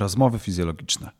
[0.00, 1.10] Rozmowy fizjologiczne.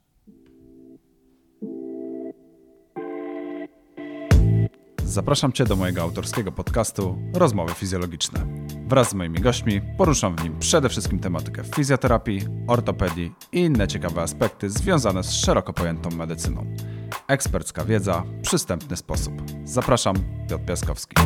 [5.04, 8.46] Zapraszam Cię do mojego autorskiego podcastu Rozmowy fizjologiczne.
[8.86, 14.22] Wraz z moimi gośćmi poruszam w nim przede wszystkim tematykę fizjoterapii, ortopedii i inne ciekawe
[14.22, 16.66] aspekty związane z szeroko pojętą medycyną.
[17.28, 19.42] Ekspercka wiedza, przystępny sposób.
[19.64, 20.16] Zapraszam,
[20.48, 21.16] Piotr Piaskowski.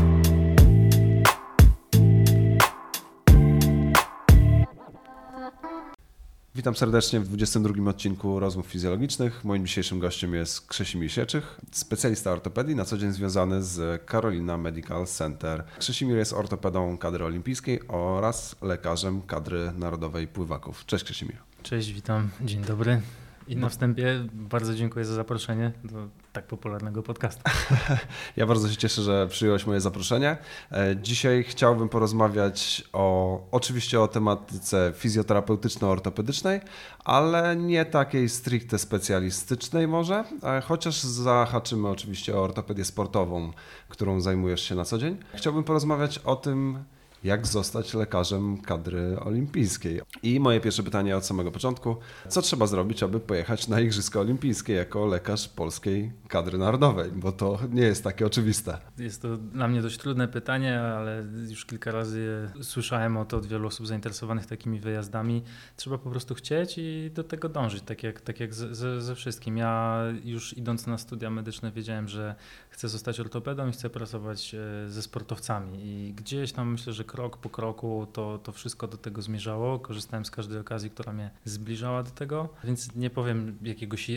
[6.57, 9.45] Witam serdecznie w 22 odcinku Rozmów Fizjologicznych.
[9.45, 15.07] Moim dzisiejszym gościem jest Krzesimir Sieczych, specjalista ortopedii, na co dzień związany z Carolina Medical
[15.07, 15.65] Center.
[15.79, 20.87] Krzesimir jest ortopedą kadry olimpijskiej oraz lekarzem kadry narodowej pływaków.
[20.87, 21.37] Cześć Krzesimir.
[21.63, 23.01] Cześć, witam, dzień dobry.
[23.49, 27.43] I na wstępie bardzo dziękuję za zaproszenie do tak popularnego podcastu.
[28.37, 30.37] Ja bardzo się cieszę, że przyjąłeś moje zaproszenie.
[30.73, 36.61] E, dzisiaj chciałbym porozmawiać o oczywiście o tematyce fizjoterapeutyczno-ortopedycznej,
[37.05, 43.53] ale nie takiej stricte specjalistycznej może, e, chociaż zahaczymy oczywiście o ortopedię sportową,
[43.89, 45.17] którą zajmujesz się na co dzień.
[45.35, 46.85] Chciałbym porozmawiać o tym,
[47.25, 50.01] jak zostać lekarzem kadry olimpijskiej.
[50.23, 51.97] I moje pierwsze pytanie od samego początku,
[52.29, 57.59] co trzeba zrobić, aby pojechać na Igrzyska Olimpijskie jako lekarz polskiej kadry narodowej, bo to
[57.71, 58.79] nie jest takie oczywiste.
[58.99, 63.47] Jest to dla mnie dość trudne pytanie, ale już kilka razy słyszałem o to od
[63.47, 65.43] wielu osób zainteresowanych takimi wyjazdami.
[65.77, 69.57] Trzeba po prostu chcieć i do tego dążyć, tak jak, tak jak ze, ze wszystkim.
[69.57, 72.35] Ja już idąc na studia medyczne wiedziałem, że
[72.71, 77.37] chcę zostać ortopedą i chcę pracować e, ze sportowcami i gdzieś tam myślę, że krok
[77.37, 79.79] po kroku to, to wszystko do tego zmierzało.
[79.79, 84.09] Korzystałem z każdej okazji, która mnie zbliżała do tego, więc nie powiem jakiegoś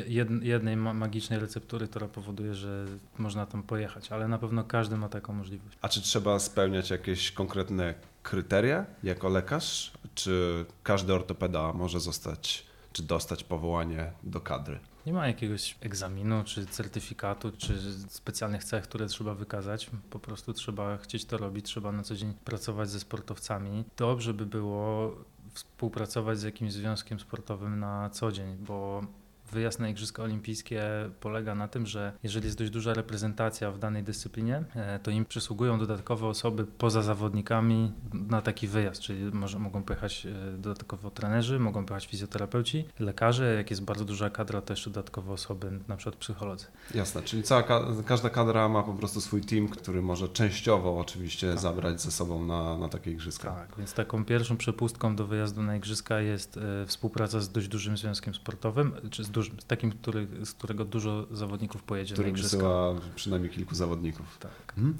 [0.41, 2.85] jednej magicznej receptury, która powoduje, że
[3.17, 5.77] można tam pojechać, ale na pewno każdy ma taką możliwość.
[5.81, 9.91] A czy trzeba spełniać jakieś konkretne kryteria jako lekarz?
[10.15, 14.79] Czy każdy ortopeda może zostać, czy dostać powołanie do kadry?
[15.07, 19.89] Nie ma jakiegoś egzaminu, czy certyfikatu, czy specjalnych cech, które trzeba wykazać.
[20.09, 23.83] Po prostu trzeba chcieć to robić, trzeba na co dzień pracować ze sportowcami.
[23.97, 25.15] Dobrze by było
[25.53, 29.01] współpracować z jakimś związkiem sportowym na co dzień, bo
[29.51, 30.83] wyjazd na Igrzyska Olimpijskie
[31.19, 35.25] polega na tym, że jeżeli jest dość duża reprezentacja w danej dyscyplinie, e, to im
[35.25, 41.59] przysługują dodatkowe osoby poza zawodnikami na taki wyjazd, czyli może, mogą pojechać e, dodatkowo trenerzy,
[41.59, 46.15] mogą pojechać fizjoterapeuci, lekarze, jak jest bardzo duża kadra, to jeszcze dodatkowe osoby, na przykład
[46.15, 46.65] psycholodzy.
[46.95, 47.63] Jasne, czyli cała,
[48.05, 51.59] każda kadra ma po prostu swój team, który może częściowo oczywiście tak.
[51.59, 53.51] zabrać ze sobą na, na takie igrzyska.
[53.51, 57.97] Tak, więc taką pierwszą przepustką do wyjazdu na igrzyska jest e, współpraca z dość dużym
[57.97, 62.29] związkiem sportowym, czy z dużym, z takim, który, z którego dużo zawodników pojedzie który na
[62.29, 62.57] igrzyska.
[62.57, 64.37] wysyła przynajmniej kilku zawodników.
[64.39, 64.73] Tak.
[64.77, 64.95] Mhm.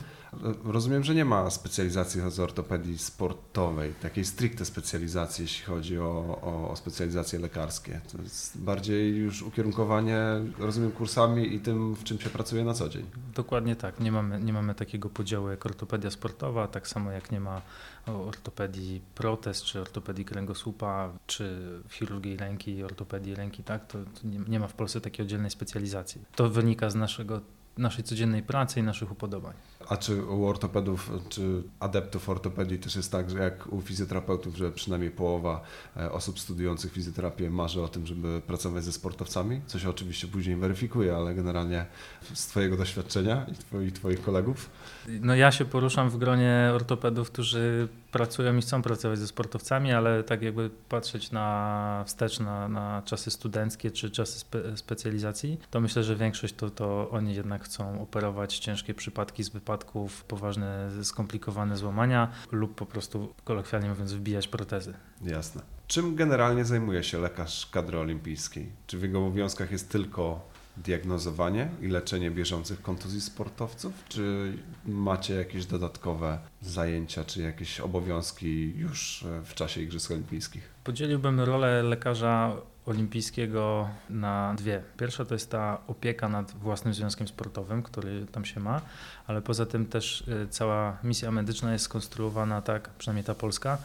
[0.63, 6.71] Rozumiem, że nie ma specjalizacji z ortopedii sportowej, takiej stricte specjalizacji, jeśli chodzi o, o,
[6.71, 8.01] o specjalizacje lekarskie.
[8.11, 10.19] To jest bardziej już ukierunkowanie,
[10.59, 13.05] rozumiem, kursami i tym, w czym się pracuje na co dzień.
[13.35, 13.99] Dokładnie tak.
[13.99, 17.61] Nie mamy, nie mamy takiego podziału jak ortopedia sportowa, tak samo jak nie ma
[18.07, 21.59] ortopedii protez, czy ortopedii kręgosłupa, czy
[21.89, 23.87] chirurgii ręki, ortopedii ręki, tak?
[23.87, 26.21] To, to nie, nie ma w Polsce takiej oddzielnej specjalizacji.
[26.35, 27.41] To wynika z naszego
[27.77, 29.53] naszej codziennej pracy i naszych upodobań.
[29.89, 34.71] A czy u ortopedów, czy adeptów ortopedii też jest tak, że jak u fizjoterapeutów, że
[34.71, 35.61] przynajmniej połowa
[35.97, 39.61] e, osób studiujących fizjoterapię marzy o tym, żeby pracować ze sportowcami?
[39.67, 41.85] Co się oczywiście później weryfikuje, ale generalnie
[42.33, 43.45] z Twojego doświadczenia
[43.87, 44.69] i Twoich kolegów?
[45.07, 50.23] No ja się poruszam w gronie ortopedów, którzy pracują i chcą pracować ze sportowcami, ale
[50.23, 56.03] tak jakby patrzeć na wstecz na, na czasy studenckie czy czasy spe, specjalizacji, to myślę,
[56.03, 59.76] że większość to, to oni jednak chcą operować ciężkie przypadki z wypadków,
[60.27, 64.93] poważne, skomplikowane złamania lub po prostu kolokwialnie mówiąc wbijać protezy.
[65.21, 65.61] Jasne.
[65.87, 68.71] Czym generalnie zajmuje się lekarz kadry olimpijskiej?
[68.87, 74.53] Czy w jego obowiązkach jest tylko diagnozowanie i leczenie bieżących kontuzji sportowców, czy
[74.85, 80.69] macie jakieś dodatkowe zajęcia, czy jakieś obowiązki już w czasie Igrzysk Olimpijskich?
[80.83, 82.55] Podzieliłbym rolę lekarza
[82.87, 84.81] olimpijskiego na dwie.
[84.97, 88.81] Pierwsza to jest ta opieka nad własnym związkiem sportowym, który tam się ma,
[89.27, 93.77] ale poza tym też y, cała misja medyczna jest skonstruowana tak, przynajmniej ta polska,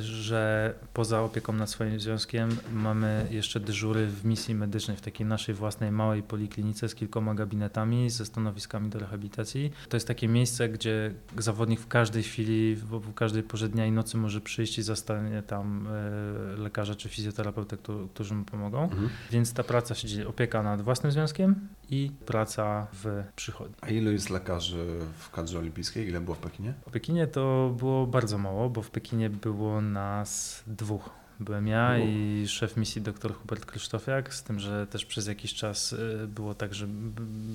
[0.00, 5.54] że poza opieką nad swoim związkiem mamy jeszcze dyżury w misji medycznej, w takiej naszej
[5.54, 9.72] własnej małej poliklinice z kilkoma gabinetami, ze stanowiskami do rehabilitacji.
[9.88, 14.16] To jest takie miejsce, gdzie zawodnik w każdej chwili, w każdej porze dnia i nocy
[14.16, 17.76] może przyjść i zastanie tam e, lekarza czy fizjoterapeutę,
[18.14, 18.82] którzy mu pomogą.
[18.82, 19.08] Mhm.
[19.30, 23.74] Więc ta praca się dzieje, opieka nad własnym związkiem i praca w przychodni.
[23.80, 26.08] A ilu jest lekarzy w kadrze olimpijskiej?
[26.08, 26.74] Ile było w Pekinie?
[26.88, 31.10] W Pekinie to było bardzo mało, bo w Pekinie było nas dwóch
[31.44, 35.92] Byłem ja i szef misji dr Hubert Krzysztofiak, z tym, że też przez jakiś czas
[35.92, 36.86] y, było tak, że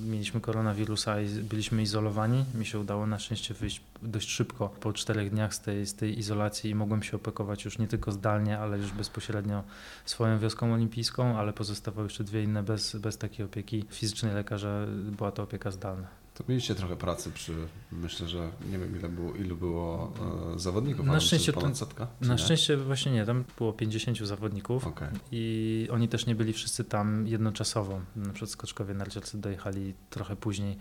[0.06, 2.44] mieliśmy koronawirusa i byliśmy izolowani.
[2.54, 6.18] Mi się udało na szczęście wyjść dość szybko po czterech dniach z tej, z tej
[6.18, 9.62] izolacji i mogłem się opiekować już nie tylko zdalnie, ale już bezpośrednio
[10.04, 14.86] swoją wioską olimpijską, ale pozostawały jeszcze dwie inne bez, bez takiej opieki fizycznej lekarza.
[15.16, 16.06] Była to opieka zdalna.
[16.38, 17.52] To mieliście trochę pracy przy,
[17.92, 20.12] myślę, że nie wiem ile było, ilu było
[20.54, 22.06] e, zawodników, na szczęście, ponad setka?
[22.20, 22.38] Na nie?
[22.38, 25.10] szczęście właśnie nie, tam było 50 zawodników okay.
[25.32, 28.00] i oni też nie byli wszyscy tam jednoczasowo.
[28.16, 30.78] Na przykład skoczkowie narciarcy dojechali trochę później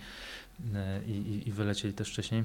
[0.74, 2.44] e, i, i, i wylecieli też wcześniej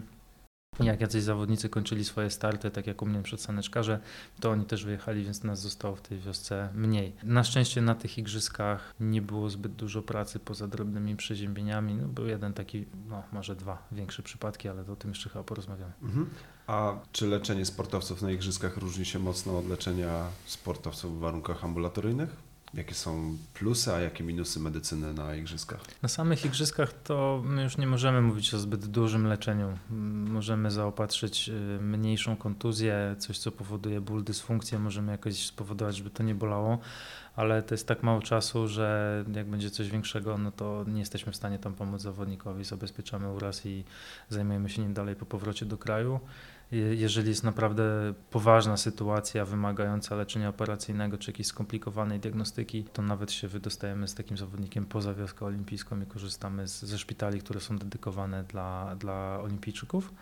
[0.81, 4.01] jak jacyś zawodnicy kończyli swoje starty, tak jak u mnie przed saneczkarze,
[4.41, 7.13] to oni też wyjechali, więc nas zostało w tej wiosce mniej.
[7.23, 11.95] Na szczęście na tych igrzyskach nie było zbyt dużo pracy poza drobnymi przeziębieniami.
[11.95, 15.45] No, był jeden taki, no może dwa większe przypadki, ale to o tym jeszcze chyba
[15.45, 15.93] porozmawiamy.
[16.03, 16.31] Mhm.
[16.67, 22.52] A czy leczenie sportowców na igrzyskach różni się mocno od leczenia sportowców w warunkach ambulatoryjnych?
[22.75, 25.81] Jakie są plusy, a jakie minusy medycyny na igrzyskach?
[26.03, 29.79] Na samych igrzyskach to my już nie możemy mówić o zbyt dużym leczeniu.
[30.27, 36.23] Możemy zaopatrzyć y, mniejszą kontuzję, coś co powoduje ból, dysfunkcję, możemy jakoś spowodować, żeby to
[36.23, 36.79] nie bolało,
[37.37, 41.33] ale to jest tak mało czasu, że jak będzie coś większego, no to nie jesteśmy
[41.33, 43.85] w stanie tam pomóc zawodnikowi, zabezpieczamy uraz i
[44.29, 46.21] zajmujemy się nim dalej po powrocie do kraju
[46.73, 53.49] jeżeli jest naprawdę poważna sytuacja wymagająca leczenia operacyjnego czy jakiejś skomplikowanej diagnostyki, to nawet się
[53.49, 58.45] wydostajemy z takim zawodnikiem poza wioskę olimpijską i korzystamy z, ze szpitali, które są dedykowane
[58.45, 60.13] dla, dla olimpijczyków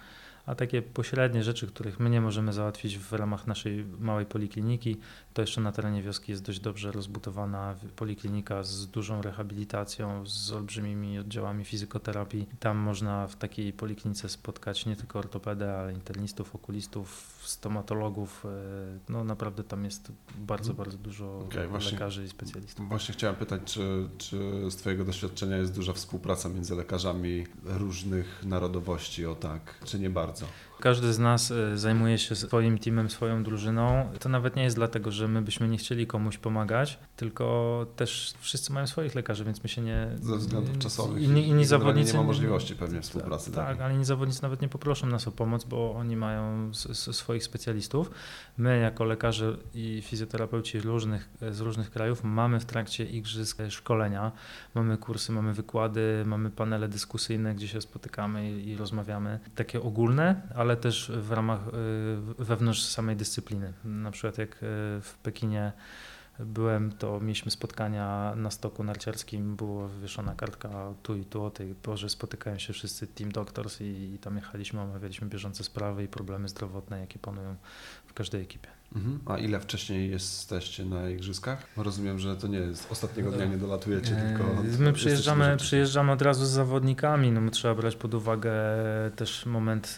[0.47, 4.97] a takie pośrednie rzeczy, których my nie możemy załatwić w ramach naszej małej polikliniki,
[5.35, 11.19] to jeszcze na terenie wioski jest dość dobrze rozbudowana poliklinika z dużą rehabilitacją, z olbrzymimi
[11.19, 12.47] oddziałami fizykoterapii.
[12.61, 18.47] Tam można w takiej poliklinice spotkać nie tylko ortopedę, ale internistów, okulistów, stomatologów.
[18.47, 22.89] E, no naprawdę tam jest bardzo, bardzo dużo okay, właśnie, lekarzy i specjalistów.
[22.89, 24.37] Właśnie chciałem pytać, czy, czy
[24.71, 30.47] z Twojego doświadczenia jest duża współpraca między lekarzami różnych narodowości, o tak, czy nie bardzo?
[30.81, 34.09] Każdy z nas e, zajmuje się swoim teamem, swoją drużyną.
[34.19, 38.73] To nawet nie jest dlatego, że my byśmy nie chcieli komuś pomagać, tylko też wszyscy
[38.73, 40.09] mają swoich lekarzy, więc my się nie...
[40.23, 41.23] Ze względów czasowych.
[41.23, 42.13] Inni, inni zawodnicy...
[42.13, 43.53] Nie ma możliwości pewnie współpracy.
[43.53, 46.71] Tak, tak, ale inni zawodnicy nawet nie poproszą nas o pomoc, bo oni mają
[47.13, 48.11] swoich specjalistów.
[48.59, 54.33] My jako lekarze i fizjoterapeuci różnych, z różnych krajów mamy w trakcie igrzysk szkolenia,
[54.75, 59.41] mamy kursy, mamy wykłady, mamy panele dyskusyjne, gdzie się spotykamy i rozmawiamy.
[59.55, 63.73] Takie ogólne, ale ale też w ramach y, wewnątrz samej dyscypliny.
[63.85, 64.57] Na przykład jak y,
[65.03, 65.73] w Pekinie
[66.39, 71.75] byłem, to mieliśmy spotkania na stoku narciarskim, była wywieszona kartka tu i tu o tej
[71.75, 73.85] porze spotykają się wszyscy team doctors i,
[74.15, 77.57] i tam jechaliśmy, omawialiśmy bieżące sprawy i problemy zdrowotne, jakie panują
[78.07, 78.80] w każdej ekipie.
[78.97, 79.21] Mhm.
[79.27, 81.67] A ile wcześniej jesteście na igrzyskach?
[81.77, 84.45] Rozumiem, że to nie jest ostatniego dnia nie dolatujecie, eee, tylko.
[84.79, 87.33] My przyjeżdżamy, przyjeżdżamy od razu z zawodnikami.
[87.33, 88.53] No, trzeba brać pod uwagę
[89.17, 89.97] też moment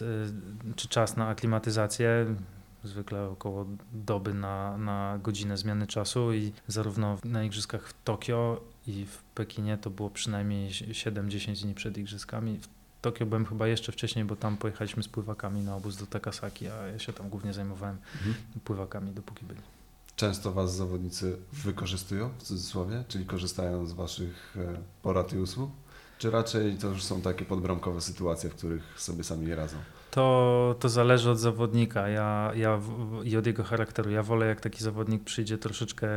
[0.71, 2.35] y, czy czas na aklimatyzację
[2.83, 9.05] zwykle około doby na, na godzinę zmiany czasu i zarówno na igrzyskach w Tokio i
[9.05, 12.59] w Pekinie to było przynajmniej 7-10 dni przed igrzyskami.
[12.59, 12.67] W
[13.03, 16.87] Tokio byłem chyba jeszcze wcześniej, bo tam pojechaliśmy z pływakami na obóz do Takasaki, a
[16.87, 18.35] ja się tam głównie zajmowałem mhm.
[18.63, 19.61] pływakami, dopóki byli.
[20.15, 25.71] Często Was zawodnicy wykorzystują w cudzysłowie, czyli korzystają z Waszych e, porad i usług?
[26.17, 29.77] Czy raczej to już są takie podbramkowe sytuacje, w których sobie sami nie radzą?
[30.13, 32.79] To, to zależy od zawodnika ja, ja,
[33.23, 34.11] i od jego charakteru.
[34.11, 36.07] Ja wolę, jak taki zawodnik przyjdzie troszeczkę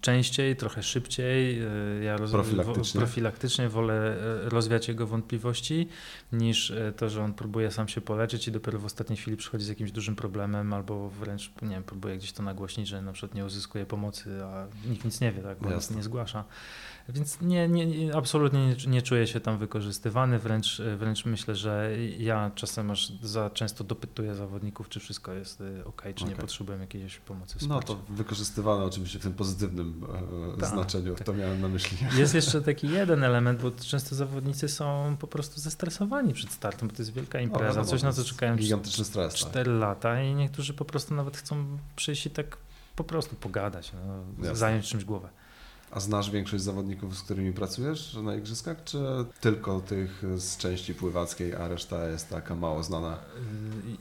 [0.00, 1.60] częściej, trochę szybciej.
[1.60, 2.30] E, ja roz...
[2.30, 2.98] profilaktycznie.
[2.98, 5.88] profilaktycznie wolę e, rozwiać jego wątpliwości,
[6.32, 9.64] niż e, to, że on próbuje sam się poleczyć i dopiero w ostatniej chwili przychodzi
[9.64, 13.34] z jakimś dużym problemem, albo wręcz nie wiem, próbuje gdzieś to nagłośnić, że na przykład
[13.34, 16.44] nie uzyskuje pomocy, a nikt nic nie wie, tak, bo nas nie zgłasza.
[17.08, 22.50] Więc nie, nie, absolutnie nie, nie czuję się tam wykorzystywany, wręcz, wręcz myślę, że ja
[22.54, 26.28] czasem aż za często dopytuję zawodników, czy wszystko jest y, ok, czy okay.
[26.28, 27.58] nie potrzebują jakiejś pomocy.
[27.68, 30.04] No to wykorzystywane oczywiście w tym pozytywnym
[30.54, 31.26] e, tak, znaczeniu, tak.
[31.26, 31.98] to miałem na myśli.
[32.18, 36.94] Jest jeszcze taki jeden element, bo często zawodnicy są po prostu zestresowani przed startem, bo
[36.94, 39.80] to jest wielka impreza, o, coś na co czekają gigantyczny stres, 4 tak.
[39.80, 42.56] lata i niektórzy po prostu nawet chcą przyjść i tak
[42.96, 43.92] po prostu pogadać,
[44.38, 45.28] no, zająć czymś głowę.
[45.90, 48.98] A znasz większość zawodników, z którymi pracujesz na igrzyskach, czy
[49.40, 53.18] tylko tych z części pływackiej, a reszta jest taka mało znana?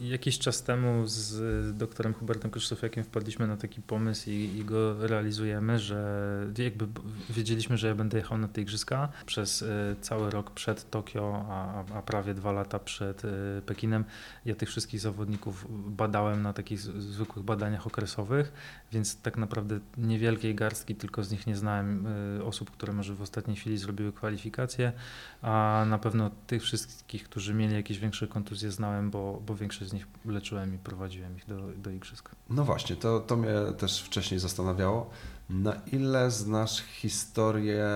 [0.02, 5.08] Y, jakiś czas temu z doktorem Hubertem Krzysztofiakiem wpadliśmy na taki pomysł i, i, go
[5.08, 6.28] realizujemy, że
[6.58, 6.88] jakby
[7.30, 11.84] wiedzieliśmy, że ja będę jechał na te igrzyska przez y, cały rok przed Tokio, a,
[11.94, 13.30] a prawie dwa lata przed y,
[13.66, 14.04] Pekinem.
[14.46, 18.52] Ja tych wszystkich zawodników badałem na takich zwykłych badaniach okresowych,
[18.92, 22.08] więc tak naprawdę niewielkiej garstki tylko z nich nie znałem znałem
[22.40, 24.94] y, osób, które może w ostatniej chwili zrobiły kwalifikacje,
[25.42, 29.94] a na pewno tych wszystkich, którzy mieli jakieś większe kontuzje znałem, bo, bo większość z
[29.94, 32.30] nich leczyłem i prowadziłem ich do, do igrzysk.
[32.50, 35.10] No właśnie, to, to mnie też wcześniej zastanawiało.
[35.50, 37.88] Na ile znasz historię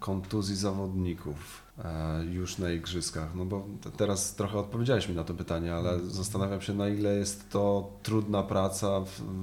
[0.00, 1.68] kontuzji zawodników?
[1.84, 3.34] E, już na igrzyskach?
[3.34, 3.66] No bo
[3.96, 8.42] teraz trochę odpowiedziałeś mi na to pytanie, ale zastanawiam się, na ile jest to trudna
[8.42, 9.00] praca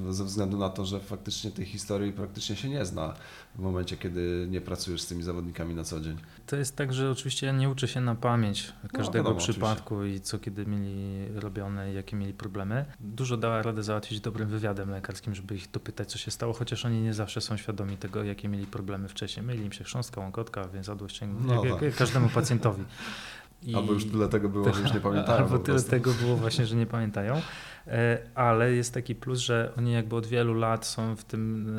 [0.10, 3.14] ze względu na to, że faktycznie tej historii praktycznie się nie zna
[3.56, 6.18] w momencie, kiedy nie pracujesz z tymi zawodnikami na co dzień.
[6.48, 9.40] To jest tak, że oczywiście ja nie uczę się na pamięć no, każdego no, wiadomo,
[9.40, 10.18] przypadku oczywiście.
[10.18, 12.86] i co kiedy mieli robione i jakie mieli problemy.
[13.00, 17.02] Dużo dała radę załatwić dobrym wywiadem lekarskim, żeby ich dopytać, co się stało, chociaż oni
[17.02, 19.46] nie zawsze są świadomi tego, jakie mieli problemy wcześniej.
[19.46, 21.96] Myli im się chrząstka, łąkotka, więc zadłość no, jak, tak.
[21.96, 22.84] każdemu pacjentowi.
[23.64, 25.44] I albo już tyle tego było, że już nie pamiętają.
[25.44, 27.42] Albo tyle tego było właśnie, że nie pamiętają.
[27.88, 31.70] E, ale jest taki plus, że oni jakby od wielu lat są w tym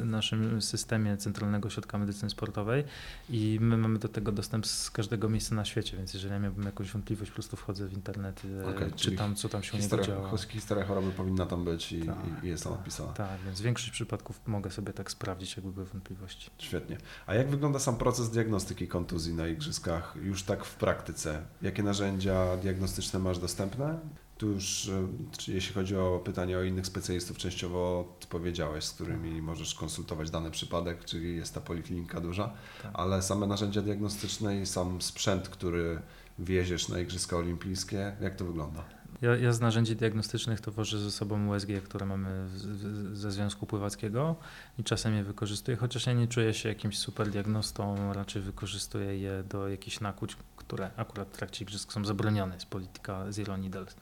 [0.00, 2.84] e, naszym systemie Centralnego Ośrodka Medycyny Sportowej
[3.30, 6.64] i my mamy do tego dostęp z każdego miejsca na świecie, więc jeżeli ja miałbym
[6.64, 10.08] jakąś wątpliwość, po prostu wchodzę w internet, e, okay, czytam, co tam się historia, u
[10.08, 10.38] niego działa.
[10.48, 13.12] Historia choroby powinna tam być i, tak, i jest tam tak, opisana.
[13.12, 16.50] Tak, więc większość przypadków mogę sobie tak sprawdzić, jakby były wątpliwości.
[16.58, 16.98] Świetnie.
[17.26, 21.42] A jak wygląda sam proces diagnostyki kontuzji na igrzyskach już tak w praktyce?
[21.62, 23.98] Jakie narzędzia diagnostyczne masz dostępne?
[24.38, 29.74] Tu już, e, jeśli chodzi o pytania o innych specjalistów, częściowo odpowiedziałeś, z którymi możesz
[29.74, 32.90] konsultować dany przypadek, czyli jest ta poliklinika duża, tak.
[32.94, 36.00] ale same narzędzia diagnostyczne i sam sprzęt, który
[36.38, 38.84] wieziesz na Igrzyska Olimpijskie, jak to wygląda?
[39.22, 43.32] Ja, ja z narzędzi diagnostycznych to wożę ze sobą USG, które mamy z, z, ze
[43.32, 44.36] Związku Pływackiego
[44.78, 49.44] i czasem je wykorzystuję, chociaż ja nie czuję się jakimś super diagnostą, raczej wykorzystuję je
[49.48, 52.54] do jakichś nakłuć, które akurat w trakcie igrzysk są zabronione.
[52.54, 53.96] Jest polityka zero needles.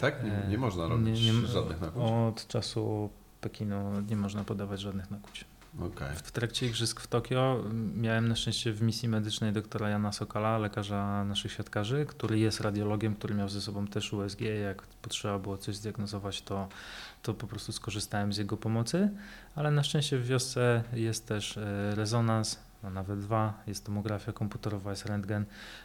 [0.00, 0.24] Tak?
[0.24, 2.04] Nie, nie można robić nie, nie, żadnych nakłuć?
[2.04, 3.10] Od czasu
[3.40, 5.44] Pekinu nie można podawać żadnych nakłuć.
[5.80, 6.14] Okay.
[6.14, 7.64] W, w, trakcie igrzysk w Tokio
[7.96, 13.14] miałem na szczęście w misji medycznej doktora Jana Sokala, lekarza naszych siatkarzy, który jest radiologiem,
[13.14, 14.40] który miał ze sobą też USG.
[14.40, 16.68] Jak potrzeba było coś zdiagnozować, to,
[17.22, 19.10] to po prostu skorzystałem z jego pomocy.
[19.54, 24.90] Ale na szczęście w wiosce jest też e, rezonans, a nawet dwa, jest tomografia komputerowa,
[24.90, 25.44] jest rentgen.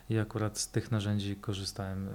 [0.09, 2.11] I akurat z tych narzędzi korzystałem e,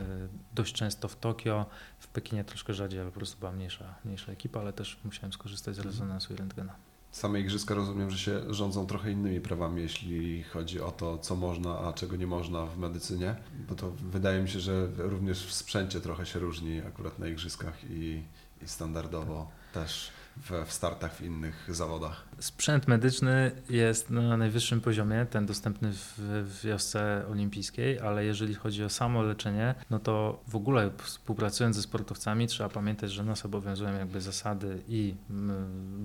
[0.55, 1.67] dość często w Tokio,
[1.99, 5.75] w Pekinie troszkę rzadziej, ale po prostu była mniejsza, mniejsza ekipa, ale też musiałem skorzystać
[5.75, 6.75] z rezonansu i rentgena.
[7.13, 11.79] Same igrzyska rozumiem, że się rządzą trochę innymi prawami, jeśli chodzi o to, co można,
[11.79, 13.37] a czego nie można w medycynie,
[13.69, 17.85] bo to wydaje mi się, że również w sprzęcie trochę się różni akurat na igrzyskach
[17.91, 18.23] i,
[18.63, 22.28] i standardowo też w, w startach w innych zawodach.
[22.41, 28.89] Sprzęt medyczny jest na najwyższym poziomie, ten dostępny w, wiosce olimpijskiej, ale jeżeli chodzi o
[28.89, 34.21] samo leczenie, no to w ogóle współpracując ze sportowcami trzeba pamiętać, że nas obowiązują jakby
[34.21, 35.15] zasady i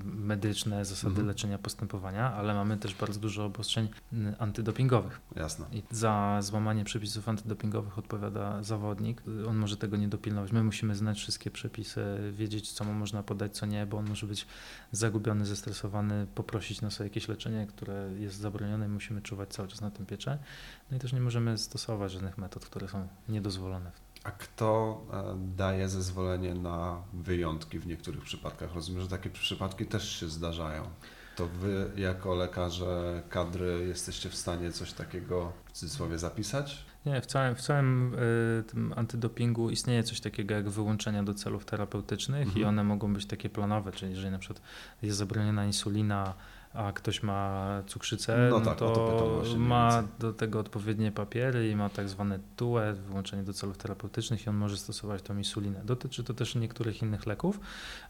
[0.03, 1.27] medyczne, zasady mhm.
[1.27, 3.87] leczenia postępowania, ale mamy też bardzo dużo obostrzeń
[4.39, 5.21] antydopingowych.
[5.35, 5.65] Jasne.
[5.71, 9.21] I za złamanie przepisów antydopingowych odpowiada zawodnik.
[9.47, 10.51] On może tego nie dopilnować.
[10.51, 14.27] My musimy znać wszystkie przepisy, wiedzieć co mu można podać, co nie, bo on może
[14.27, 14.47] być
[14.91, 19.91] zagubiony, zestresowany, poprosić nas o jakieś leczenie, które jest zabronione musimy czuwać cały czas na
[19.91, 20.39] tym piecze.
[20.91, 23.91] No i też nie możemy stosować żadnych metod, które są niedozwolone.
[24.23, 28.73] A kto e, daje zezwolenie na wyjątki w niektórych przypadkach?
[28.73, 30.89] Rozumiem, że takie przypadki też się zdarzają.
[31.35, 36.85] To wy jako lekarze kadry jesteście w stanie coś takiego w cudzysłowie zapisać?
[37.05, 38.13] Nie, w całym, w całym
[38.59, 42.61] y, tym antydopingu istnieje coś takiego jak wyłączenia do celów terapeutycznych mhm.
[42.61, 44.61] i one mogą być takie planowe, czyli jeżeli na przykład
[45.01, 46.33] jest zabroniona insulina,
[46.73, 51.75] a ktoś ma cukrzycę, no, no tak, to, to ma do tego odpowiednie papiery i
[51.75, 55.81] ma tak zwane TUE, wyłączenie do celów terapeutycznych i on może stosować tą insulinę.
[55.85, 57.59] Dotyczy to też niektórych innych leków.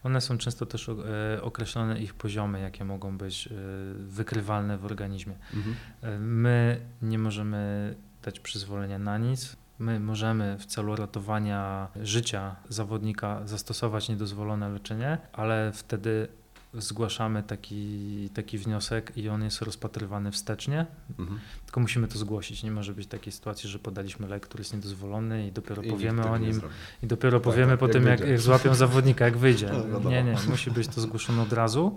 [0.02, 3.50] One są często też e, określone ich poziomy, jakie mogą być e,
[3.98, 5.34] wykrywalne w organizmie.
[5.54, 5.76] Mhm.
[6.02, 7.94] E, my nie możemy
[8.24, 9.56] dać przyzwolenia na nic.
[9.78, 16.28] My możemy w celu ratowania życia zawodnika zastosować niedozwolone leczenie, ale wtedy
[16.74, 20.86] zgłaszamy taki, taki wniosek i on jest rozpatrywany wstecznie,
[21.18, 21.40] Mhm.
[21.66, 22.62] tylko musimy to zgłosić.
[22.62, 26.30] Nie może być takiej sytuacji, że podaliśmy lek, który jest niedozwolony i dopiero I powiemy
[26.30, 26.60] o nim
[27.02, 29.70] i dopiero Tak, powiemy tak, po jak tym, jak, jak złapią zawodnika, jak wyjdzie.
[30.04, 30.10] No.
[30.10, 31.96] Nie, nie, musi być to zgłoszone od razu,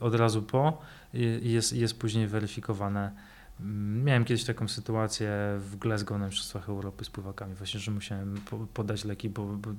[0.00, 0.78] od razu po
[1.14, 3.12] i jest, i jest później weryfikowane.
[3.60, 8.40] Mm, Miałem kiedyś taką sytuację w Glasgow na Mistrzostwach Europy z pływakami, właśnie, że musiałem
[8.50, 9.70] po- podać leki, bo, bo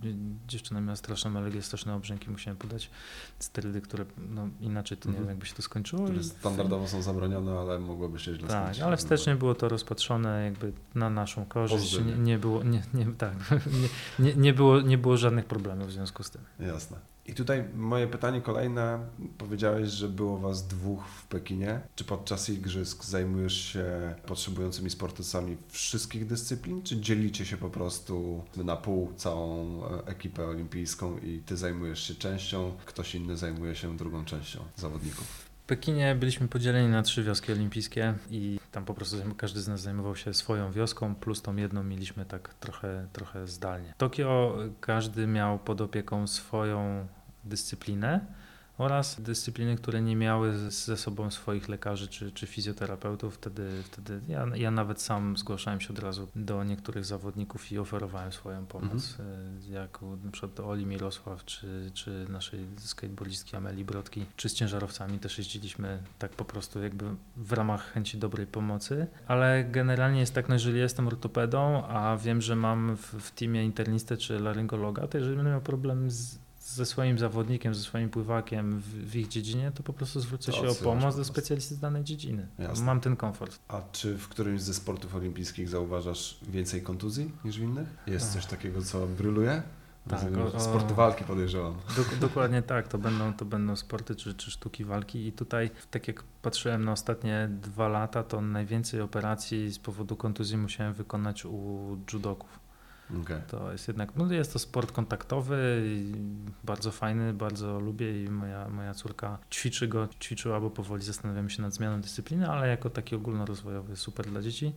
[0.48, 2.89] dziewczyna miała straszną alergię, straszne obrzęki, musiałem podać
[3.39, 5.25] sterydy, które no, inaczej to nie Mhm.
[5.25, 6.03] wiem, jakby się to skończyło.
[6.05, 8.84] Które standardowo są zabronione, ale mogłoby się źle tak, skończyć.
[8.84, 12.00] ale wstecznie było to rozpatrzone jakby na naszą korzyść.
[12.05, 13.34] Nie, nie było, nie, nie, tak,
[14.19, 16.41] nie, nie, nie, było, nie było żadnych problemów w związku z tym.
[16.60, 16.98] Jasne.
[17.27, 19.00] I tutaj moje pytanie kolejne.
[19.38, 21.79] Powiedziałeś, że było was dwóch w Pekinie.
[21.96, 28.75] Czy podczas igrzysk zajmujesz się potrzebującymi sportowcami wszystkich dyscyplin, czy dzielicie się po prostu na
[28.75, 34.25] pół całą e, ekipę olimpijską i ty zajmujesz się częścią, ktoś inny zajmuje się drugą
[34.25, 35.48] częścią zawodników?
[35.63, 39.81] W Pekinie byliśmy podzieleni na trzy wioski olimpijskie i tam po prostu każdy z nas
[39.81, 43.93] zajmował się swoją wioską, plus tą jedną mieliśmy tak trochę, trochę zdalnie.
[43.98, 47.07] Tokio każdy miał pod opieką swoją
[47.48, 48.25] dyscyplinę
[48.77, 53.36] oraz dyscypliny, które nie miały ze sobą swoich lekarzy czy, czy fizjoterapeutów.
[53.36, 58.32] Wtedy, wtedy ja, ja nawet sam zgłaszałem się od razu do niektórych zawodników i oferowałem
[58.32, 59.18] swoją pomoc.
[59.68, 60.00] Y, Jak
[60.32, 66.04] przykład do Oli Mirosław, czy, czy naszej skateboardistki Ameli Brodki, czy z ciężarowcami też jeździliśmy
[66.20, 67.06] tak po prostu jakby
[67.38, 69.08] w ramach chęci dobrej pomocy.
[69.27, 73.66] Ale generalnie jest tak, no jeżeli jestem ortopedą, a wiem, że mam w, w teamie
[73.66, 78.79] internistę czy laryngologa, to jeżeli będę miał problem z, ze swoim zawodnikiem, ze swoim pływakiem
[78.79, 81.79] w, w ich dziedzinie, to po prostu zwrócę To się o pomoc do specjalisty z
[81.79, 82.47] danej dziedziny.
[82.59, 82.86] Jasne.
[82.86, 83.59] Mam ten komfort.
[83.67, 87.88] A czy w którymś ze sportów olimpijskich zauważasz więcej kontuzji niż w innych?
[88.07, 89.62] Jest coś takiego, co bryluje?
[90.09, 90.24] Tak,
[90.55, 91.74] o- Sporty walki podejrzewam.
[91.97, 96.07] Dok- dokładnie tak, to będą, to będą sporty czy, czy sztuki walki i tutaj, tak
[96.07, 101.97] jak patrzyłem na ostatnie dwa lata, to najwięcej operacji z powodu kontuzji musiałem wykonać u
[102.13, 102.59] judoków.
[103.22, 103.42] Okej.
[103.48, 105.84] To jest jednak, no jest to sport kontaktowy,
[106.64, 111.62] bardzo fajny, bardzo lubię i moja, moja córka ćwiczy go, ćwiczyła, bo powoli zastanawiamy się
[111.62, 114.74] nad zmianą dyscypliny, ale jako taki ogólnorozwojowy super dla dzieci.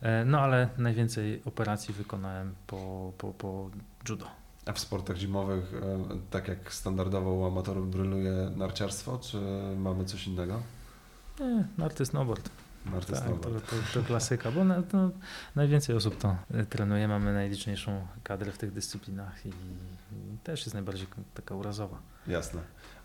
[0.00, 3.70] E, No ale najwięcej operacji wykonałem po, po, po
[4.08, 4.26] judo.
[4.66, 5.98] A w sportach zimowych, e,
[6.30, 9.38] tak jak standardowo u amatorów bryluje narciarstwo, czy
[9.76, 10.62] mamy coś innego?
[11.40, 12.50] Nie, narty snowboard.
[12.92, 15.10] Narty Tak, to, to, to klasyka, bo na, to
[15.56, 20.74] najwięcej osób to e, trenuje, mamy najliczniejszą kadrę w tych dyscyplinach i, i też jest
[20.74, 21.98] najbardziej taka urazowa.
[22.26, 22.60] Jasne.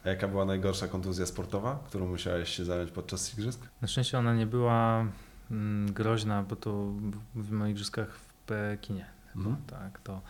[0.05, 3.61] A jaka była najgorsza kontuzja sportowa, którą musiałeś się zająć podczas igrzysk?
[3.81, 5.05] Na szczęście ona nie była
[5.51, 6.91] mm, groźna, bo to
[7.35, 9.20] mówimy o igrzyskach w Pekinie.
[9.35, 9.55] Mhm.
[9.67, 10.21] Tak, to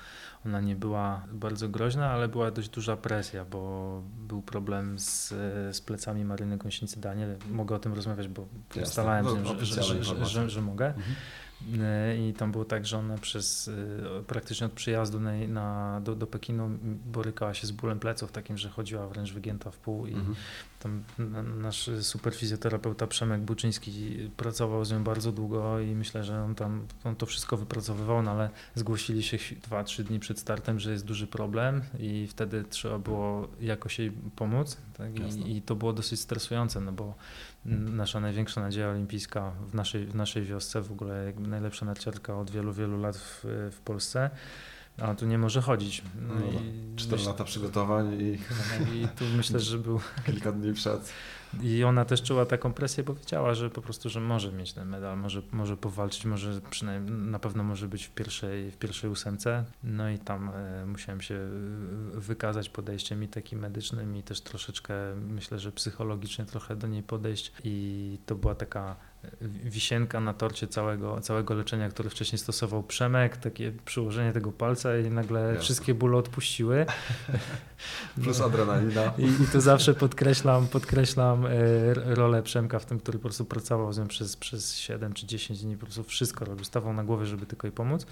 [0.45, 5.29] ona nie była bardzo groźna, ale była dość duża presja, bo był problem z,
[5.75, 7.37] z plecami Maryny Gąsienicy Daniel.
[7.51, 8.83] Mogę o tym rozmawiać, bo Jasne.
[8.83, 10.87] ustalałem No, że, że, że, że mogę.
[10.87, 11.15] Mhm.
[11.82, 16.15] E, I tam było tak, że ona przez e, praktycznie od przyjazdu na, na, do,
[16.15, 16.69] do Pekinu
[17.06, 20.36] borykała się z bólem pleców, takim, że chodziła wręcz wygięta w pół i Mhm.
[20.80, 21.04] tam
[21.62, 26.88] nasz super fizjoterapeuta Przemek Buczyński pracował z nią bardzo długo i myślę, że on tam
[27.04, 31.28] on to wszystko wypracowywał, no ale zgłosili się 2-3 dni przed startem, że jest duży
[31.28, 35.12] problem i wtedy trzeba było jakoś jej pomóc tak?
[35.38, 37.15] I, i to było dosyć stresujące, no bo
[37.65, 42.74] nasza największa nadzieja olimpijska w naszej, w naszej wiosce, w ogóle najlepsza narciarka od wielu,
[42.74, 44.30] wielu lat w, w Polsce,
[44.97, 46.02] a tu nie może chodzić.
[46.28, 48.38] No No, i Cztery myśl- lata przygotowań i
[49.04, 51.13] i tu myślę, że był kilka dni przed.
[51.61, 54.89] I ona też czuła taką presję, bo wiedziała, że po prostu, że może mieć ten
[54.89, 59.65] medal, może, może powalczyć, może przynajmniej na pewno może być w pierwszej, w pierwszej ósemce.
[59.83, 61.49] No i tam e, musiałem się e,
[62.19, 67.53] wykazać podejściem i takim medycznym i też troszeczkę myślę, że psychologicznie trochę do niej podejść
[67.63, 68.95] i to była taka
[69.63, 75.10] wisienka na torcie całego, całego leczenia, które wcześniej stosował Przemek, takie przyłożenie tego palca i
[75.10, 75.60] nagle Jasne.
[75.60, 76.86] wszystkie bóle odpuściły.
[78.23, 78.45] Plus No.
[78.45, 79.13] adrenalina.
[79.17, 81.49] I, I tu zawsze podkreślam, podkreślam e,
[81.93, 85.62] rolę Przemka w tym, który po prostu pracował z nią przez, przez 7 czy 10
[85.62, 88.05] dni, po prostu wszystko robił, stawał na głowie, żeby tylko jej pomóc.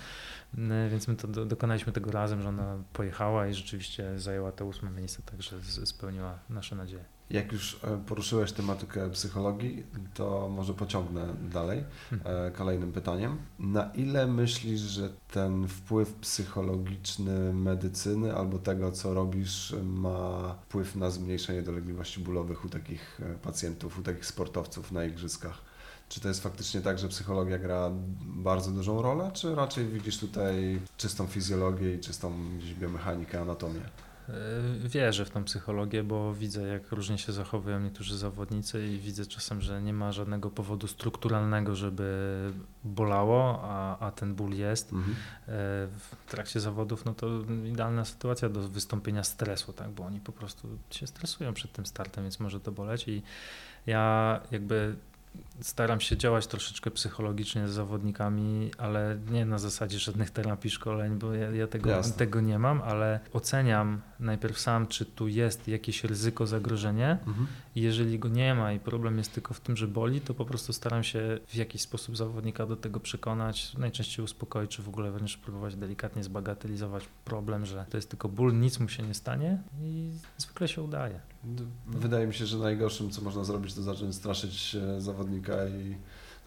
[0.58, 4.66] E, Więc my to do, dokonaliśmy tego razem, że ona pojechała i rzeczywiście zajęła to
[4.66, 7.04] ósme miejsce, także spełniła nasze nadzieje.
[7.30, 11.84] Jak już e, poruszyłeś tematykę psychologii, to może pociągnę dalej
[12.26, 13.38] e, kolejnym pytaniem.
[13.60, 21.10] Na ile myślisz, że ten wpływ psychologiczny medycyny albo tego, co robisz, ma wpływ na
[21.10, 25.62] zmniejszenie dolegliwości bólowych u takich e, pacjentów, u takich sportowców na igrzyskach?
[26.10, 30.80] Czy to jest faktycznie tak, że psychologia gra bardzo dużą rolę, czy raczej widzisz tutaj
[30.98, 32.34] czystą fizjologię i czystą
[32.80, 33.82] biomechanikę, anatomię?
[34.86, 39.26] Y, wierzę w tą psychologię, bo widzę, jak różnie się zachowują niektórzy zawodnicy i widzę
[39.26, 42.40] czasem, że nie ma żadnego powodu strukturalnego, żeby
[42.84, 44.94] bolało, a, a ten ból jest.
[44.94, 45.12] Mhm.
[45.12, 45.18] Y,
[46.00, 47.28] W trakcie zawodów no to
[47.66, 49.90] idealna sytuacja do wystąpienia stresu, tak?
[49.90, 53.24] bo oni po prostu się stresują przed tym startem, więc może to boleć i
[53.86, 54.96] ja jakby
[55.62, 61.34] staram się działać troszeczkę psychologicznie z zawodnikami, ale nie na zasadzie żadnych terapii, szkoleń, bo
[61.34, 62.14] ja, ja tego, Jasne.
[62.14, 67.48] tego nie mam, ale oceniam najpierw sam, czy tu jest jakieś ryzyko, zagrożenie Mhm.
[67.76, 70.46] i jeżeli go nie ma i problem jest tylko w tym, że boli, to po
[70.46, 75.12] prostu staram się w jakiś sposób zawodnika do tego przekonać, najczęściej uspokoić, czy w ogóle
[75.12, 79.58] wręcz próbować delikatnie zbagatelizować problem, że to jest tylko ból, nic mu się nie stanie
[79.82, 81.20] i zwykle się udaje.
[81.88, 85.96] Wydaje mi się, że najgorszym, co można zrobić, to zacząć straszyć e, zawodnika i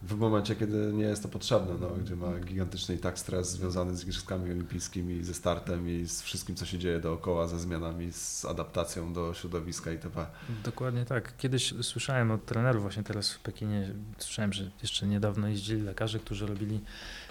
[0.03, 3.97] w momencie, kiedy nie jest to potrzebne, no, gdzie ma gigantyczny i tak stres związany
[3.97, 8.45] z Igrzyskami Olimpijskimi, ze startem i z wszystkim, co się dzieje dookoła, ze zmianami, z
[8.45, 10.27] adaptacją do środowiska itp.
[10.65, 11.37] Dokładnie tak.
[11.37, 16.47] Kiedyś słyszałem od trenerów, właśnie teraz w Pekinie, słyszałem, że jeszcze niedawno jeździli lekarze, którzy
[16.47, 16.81] robili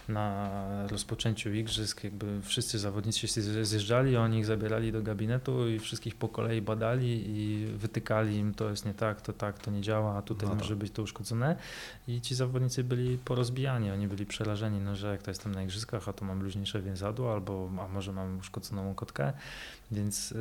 [0.10, 6.16] na rozpoczęciu igrzysk, jakby wszyscy zawodnicy się zjeżdżali, oni ich zabierali do gabinetu i wszystkich
[6.16, 10.18] po kolei badali i wytykali im, to jest nie tak, to tak, to nie działa,
[10.18, 10.64] a tutaj No tak.
[10.64, 11.56] może być to uszkodzone.
[12.08, 16.10] I ci zawodnicy byli porozbijani, oni byli przerażeni, no, że jak to jestem na igrzyskach,
[16.10, 19.34] a tu mam luźniejsze więzadło, albo a może mam uszkodzoną kotkę,
[19.92, 20.38] więc yy,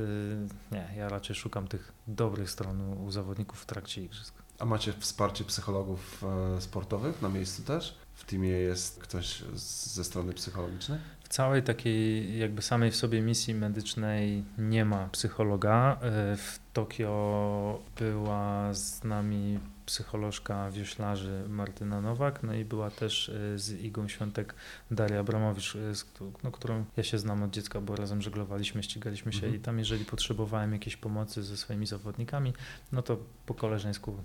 [0.72, 4.34] nie, ja raczej szukam tych dobrych stron u, u zawodników w trakcie igrzysk.
[4.58, 6.24] A macie wsparcie psychologów
[6.56, 7.96] e, sportowych na miejscu też?
[8.20, 10.98] W teamie jest ktoś ze strony psychologicznej?
[11.24, 15.98] W całej takiej jakby samej w sobie misji medycznej nie ma psychologa.
[16.02, 23.58] Yy, W Tokio była z nami psycholożka wioślarzy Martyna Nowak, no i była też yy,
[23.58, 24.54] z Igą Świątek
[24.90, 25.76] Daria Abramowicz,
[26.14, 29.54] któ- no, którą ja się znam od dziecka, bo razem żeglowaliśmy, ścigaliśmy się Mhm.
[29.54, 32.52] i tam jeżeli potrzebowałem jakiejś pomocy ze swoimi zawodnikami,
[32.92, 34.16] no to po koleżeńsku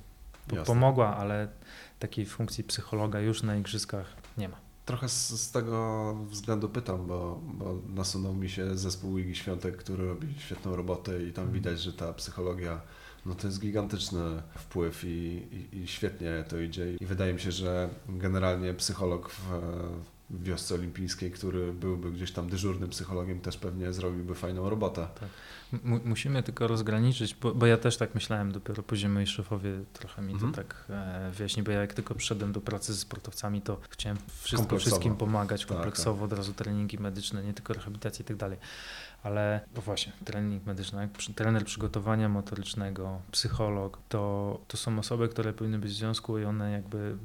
[0.48, 0.66] Jasne.
[0.66, 1.48] pomogła, ale
[2.00, 4.58] takiej funkcji psychologa już na igrzyskach nie ma.
[4.86, 10.08] Trochę z, z tego względu pytam, bo, bo nasunął mi się zespół Igi Świątek, który
[10.08, 12.82] robi świetną robotę i tam widać, że ta psychologia
[13.26, 16.94] no to jest gigantyczny wpływ i, i, i świetnie to idzie.
[17.02, 19.50] I wydaje mi się, że generalnie psycholog w,
[20.30, 25.08] w wiosce olimpijskiej, który byłby gdzieś tam dyżurnym psychologiem, też pewnie zrobiłby fajną robotę.
[25.84, 30.22] Mu- musimy tylko rozgraniczyć, bo, bo ja też tak myślałem, dopiero później moi szefowie trochę
[30.22, 30.52] mi Mhm.
[30.52, 34.18] to tak e, wyjaśnili, bo ja jak tylko przyszedłem do pracy ze sportowcami, to chciałem
[34.42, 38.58] wszystko wszystkim pomagać Tak, kompleksowo, od razu treningi medyczne, nie tylko rehabilitacja i tak dalej.
[39.24, 45.80] Ale no właśnie, trening medyczny, trener przygotowania motorycznego, psycholog, to, to są osoby, które powinny
[45.80, 47.16] być w związku i one jakby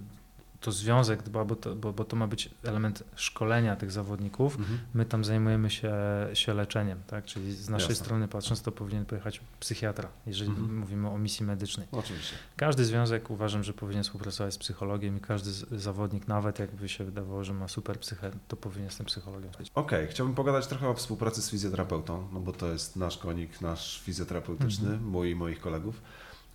[0.61, 4.59] to związek dba, bo to, bo, bo to ma być element szkolenia tych zawodników,
[4.95, 5.93] My tam zajmujemy się,
[6.35, 7.25] się leczeniem, tak?
[7.25, 8.05] Czyli z naszej Jasne.
[8.05, 10.79] strony patrząc, to powinien pojechać psychiatra, jeżeli Mhm.
[10.79, 11.87] mówimy o misji medycznej.
[11.93, 12.35] Oczywiście.
[12.57, 17.45] Każdy związek uważam, że powinien współpracować z psychologiem i każdy zawodnik, nawet jakby się wydawało,
[17.45, 19.71] że ma super psychę, to powinien z tym psychologiem być.
[19.75, 24.01] Okej, chciałbym pogadać trochę o współpracy z fizjoterapeutą, no bo to jest nasz konik, nasz
[24.01, 25.09] fizjoterapeutyczny, Mhm.
[25.11, 26.03] mój i moich kolegów.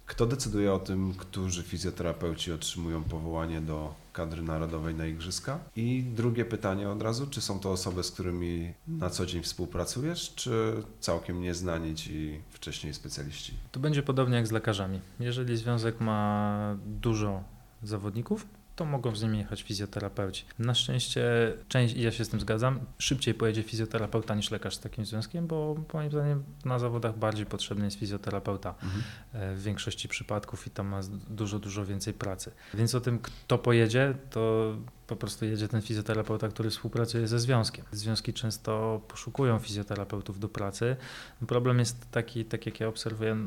[0.05, 5.59] Kto decyduje o tym, którzy fizjoterapeuci otrzymują powołanie do kadry narodowej na igrzyska?
[5.75, 10.33] I drugie pytanie od razu, czy są to osoby, z którymi na co dzień współpracujesz,
[10.35, 13.53] czy całkiem nieznani ci wcześniej specjaliści?
[13.71, 14.99] To będzie podobnie jak z lekarzami.
[15.19, 17.43] Jeżeli związek ma dużo
[17.83, 20.45] zawodników, to mogą z nimi jechać fizjoterapeuci.
[20.59, 24.79] Na szczęście, część, i ja się z tym zgadzam, szybciej pojedzie fizjoterapeuta niż lekarz z
[24.79, 28.75] takim związkiem, bo moim zdaniem na zawodach bardziej potrzebny jest fizjoterapeuta.
[29.33, 32.51] e, w większości przypadków i tam ma dużo, dużo więcej pracy.
[32.73, 34.75] Więc o tym, kto pojedzie, to
[35.07, 37.85] po prostu jedzie ten fizjoterapeuta, który współpracuje ze związkiem.
[37.91, 40.95] Związki często poszukują fizjoterapeutów do pracy.
[41.47, 43.37] Problem jest taki, tak jak ja obserwuję,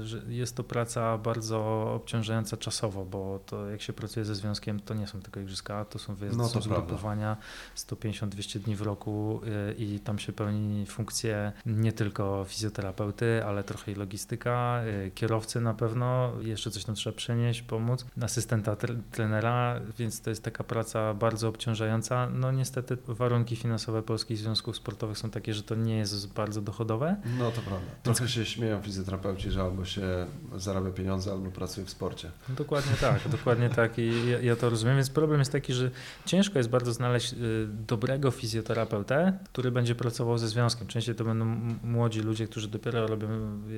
[0.00, 1.58] y, że jest to praca bardzo
[1.94, 5.98] obciążająca czasowo, bo to jak się pracuje ze związkiem, to nie są tylko igrzyska, to
[5.98, 6.74] są wyjazdy, No to prawda.
[6.74, 7.36] zgrupowania
[7.76, 13.92] 150-200 dni w roku y, i tam się pełni funkcje nie tylko fizjoterapeuty, ale trochę
[13.92, 19.80] i logistyka, y, kierowcy na pewno, jeszcze coś tam trzeba przenieść, pomóc, asystenta tre- trenera,
[19.98, 22.28] więc to jest taka praca bardzo obciążająca.
[22.30, 27.16] No niestety warunki finansowe polskich związków sportowych są takie, że to nie jest bardzo dochodowe.
[27.38, 27.86] No to prawda.
[28.02, 32.30] Trochę się śmieją fizjoterapeuci, że albo się zarabia pieniądze, albo pracuje w sporcie.
[32.48, 35.90] Dokładnie tak, dokładnie tak i ja, ja to rozumiem, więc problem jest taki, że
[36.26, 37.36] ciężko jest bardzo znaleźć y,
[37.68, 40.86] dobrego fizjoterapeutę, który będzie pracował ze związkiem.
[40.86, 41.44] Częściej to będą
[41.82, 43.28] młodzi ludzie, którzy dopiero robią,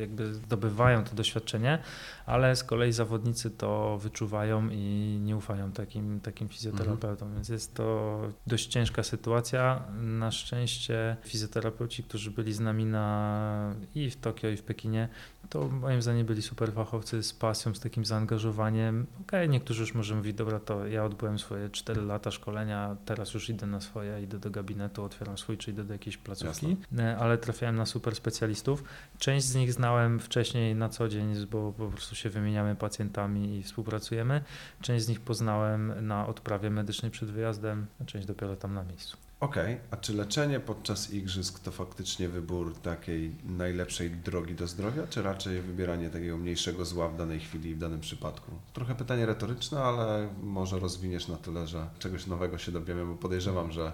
[0.00, 1.78] jakby zdobywają to doświadczenie,
[2.26, 7.19] ale z kolei zawodnicy to wyczuwają i nie ufają takim, takim fizjoterapeutom.
[7.28, 9.82] Więc jest to dość ciężka sytuacja.
[10.00, 15.08] Na szczęście fizjoterapeuci, którzy byli z nami na, i w Tokio, i w Pekinie,
[15.48, 19.06] to moim zdaniem byli super fachowcy z pasją, z takim zaangażowaniem.
[19.14, 23.34] Okej, okay, niektórzy już może mówić, dobra, to ja odbyłem swoje 4 lata szkolenia, teraz
[23.34, 27.18] już idę na swoje, idę do gabinetu, otwieram swój, czy idę do jakiejś placówki, Jasne.
[27.18, 28.84] ale trafiałem na super specjalistów.
[29.18, 33.62] Część z nich znałem wcześniej na co dzień, bo po prostu się wymieniamy pacjentami i
[33.62, 34.42] współpracujemy.
[34.80, 39.29] Część z nich poznałem na odprawie medycznej przed wyjazdem, a część dopiero tam na miejscu.
[39.40, 39.86] Okej, okay.
[39.90, 45.62] a czy leczenie podczas igrzysk to faktycznie wybór takiej najlepszej drogi do zdrowia, czy raczej
[45.62, 48.50] wybieranie takiego mniejszego zła w danej chwili i w danym przypadku?
[48.72, 53.72] Trochę pytanie retoryczne, ale może rozwiniesz na tyle, że czegoś nowego się dowiemy, bo podejrzewam,
[53.72, 53.92] że,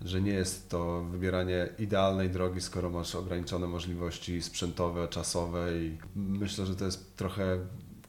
[0.00, 6.66] że nie jest to wybieranie idealnej drogi, skoro masz ograniczone możliwości sprzętowe, czasowe i myślę,
[6.66, 7.58] że to jest trochę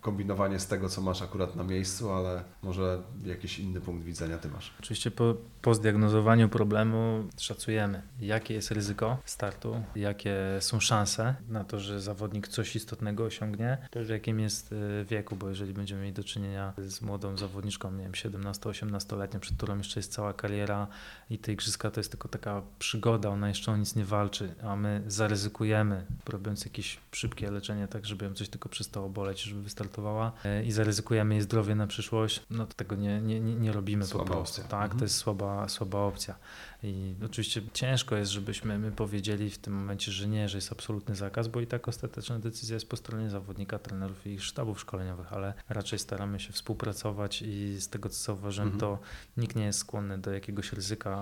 [0.07, 4.49] kombinowanie z tego, co masz akurat na miejscu, ale może jakiś inny punkt widzenia ty
[4.49, 4.73] masz.
[4.79, 11.79] Oczywiście po, po zdiagnozowaniu problemu szacujemy, jakie jest ryzyko startu, jakie są szanse na to,
[11.79, 16.13] że zawodnik coś istotnego osiągnie, też w jakim jest y, wieku, bo jeżeli będziemy mieli
[16.13, 20.87] do czynienia z młodą zawodniczką, nie wiem, 17-18-letnią, przed którą jeszcze jest cała kariera
[21.29, 24.75] i te igrzyska to jest tylko taka przygoda, ona jeszcze o nic nie walczy, a
[24.75, 30.31] my zaryzykujemy, robiąc jakieś szybkie leczenie, tak żeby ją coś tylko przestało boleć, żeby wystartowała
[30.45, 34.25] y, i zaryzykujemy jej zdrowie na przyszłość, no to tego nie, nie, nie robimy słaba
[34.25, 34.61] po prostu.
[34.61, 34.71] Opcja.
[34.71, 34.99] Tak, mhm.
[34.99, 36.35] to jest słaba, słaba opcja.
[36.83, 41.15] I oczywiście ciężko jest, żebyśmy my powiedzieli w tym momencie, że nie, że jest absolutny
[41.15, 45.33] zakaz, bo i tak ostateczna decyzja jest po stronie zawodnika, trenerów i ich sztabów szkoleniowych,
[45.33, 48.79] ale raczej staramy się współpracować i z tego co zauważyłem, mhm.
[48.79, 48.99] to
[49.37, 51.16] nikt nie jest skłonny do jakiegoś ryzyka,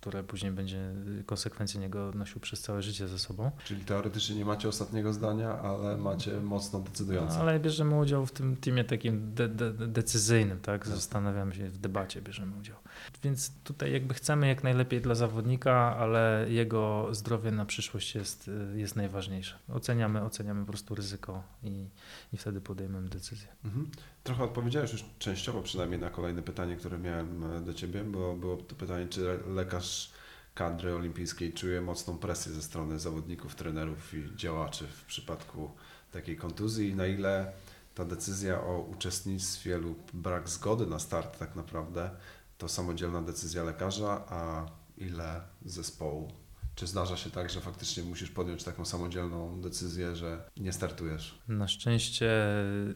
[0.00, 0.94] które później będzie
[1.26, 3.50] konsekwencje niego nosił przez całe życie ze sobą.
[3.64, 7.34] Czyli teoretycznie nie macie ostatniego zdania, ale macie mocno decydujące.
[7.34, 10.86] No, ale bierzemy udział w tym teamie takim de de decyzyjnym, tak?
[10.86, 12.76] Zastanawiamy się, w debacie bierzemy udział.
[13.22, 18.96] Więc tutaj jakby chcemy jak najlepiej dla zawodnika, ale jego zdrowie na przyszłość jest, jest
[18.96, 19.58] najważniejsze.
[19.68, 21.88] Oceniamy, oceniamy po prostu ryzyko i,
[22.32, 23.48] i wtedy podejmujemy decyzję.
[23.64, 23.90] Mhm.
[24.28, 28.56] Trochę odpowiedziałeś już częściowo przynajmniej na kolejne pytanie, które miałem e, do Ciebie, bo było
[28.56, 30.12] to pytanie, czy lekarz
[30.54, 35.70] kadry olimpijskiej czuje mocną presję ze strony zawodników, trenerów i działaczy w przypadku
[36.12, 36.88] takiej kontuzji?
[36.88, 37.52] I na ile
[37.94, 42.10] ta decyzja o uczestnictwie lub brak zgody na start tak naprawdę
[42.58, 44.66] to samodzielna decyzja lekarza, a
[44.98, 46.32] ile zespołu
[46.78, 51.38] czy zdarza się tak, że faktycznie musisz podjąć taką samodzielną decyzję, że nie startujesz?
[51.48, 52.30] Na szczęście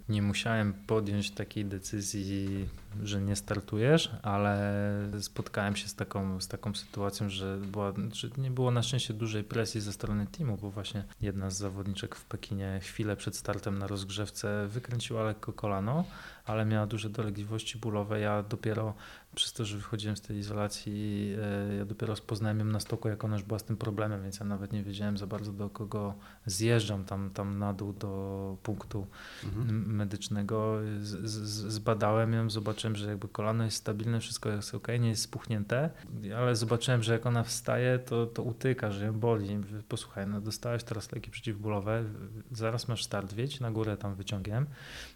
[0.08, 2.68] nie musiałem podjąć takiej decyzji,
[3.02, 4.82] że nie startujesz, ale
[5.20, 9.44] spotkałem się z taką, z taką sytuacją, że, była, że nie było na szczęście dużej
[9.44, 13.86] presji ze strony teamu, bo właśnie jedna z zawodniczek w Pekinie chwilę przed startem na
[13.86, 16.04] rozgrzewce wykręciła lekko kolano,
[16.46, 18.20] ale miała duże dolegliwości bólowe.
[18.20, 18.94] Ja dopiero
[19.34, 21.34] przez to, że wychodziłem z tej izolacji,
[21.70, 24.40] e, ja dopiero rozpoznałem ją na stoku, jak ona już była z tym problemem, więc
[24.40, 26.14] ja nawet nie wiedziałem za bardzo do kogo
[26.46, 29.06] zjeżdżam tam, tam na dół do punktu
[29.44, 29.94] mhm.
[29.96, 30.78] medycznego.
[31.00, 35.22] Z, z, zbadałem ją, zobaczyłem, że jakby kolano jest stabilne, wszystko jest ok, nie jest
[35.22, 35.90] spuchnięte,
[36.36, 39.58] ale zobaczyłem, że jak ona wstaje, to, to utyka, że ją boli.
[39.88, 42.04] Posłuchaj, no dostałeś teraz leki przeciwbólowe,
[42.52, 44.66] zaraz masz start, wiedź na górę tam wyciągiem,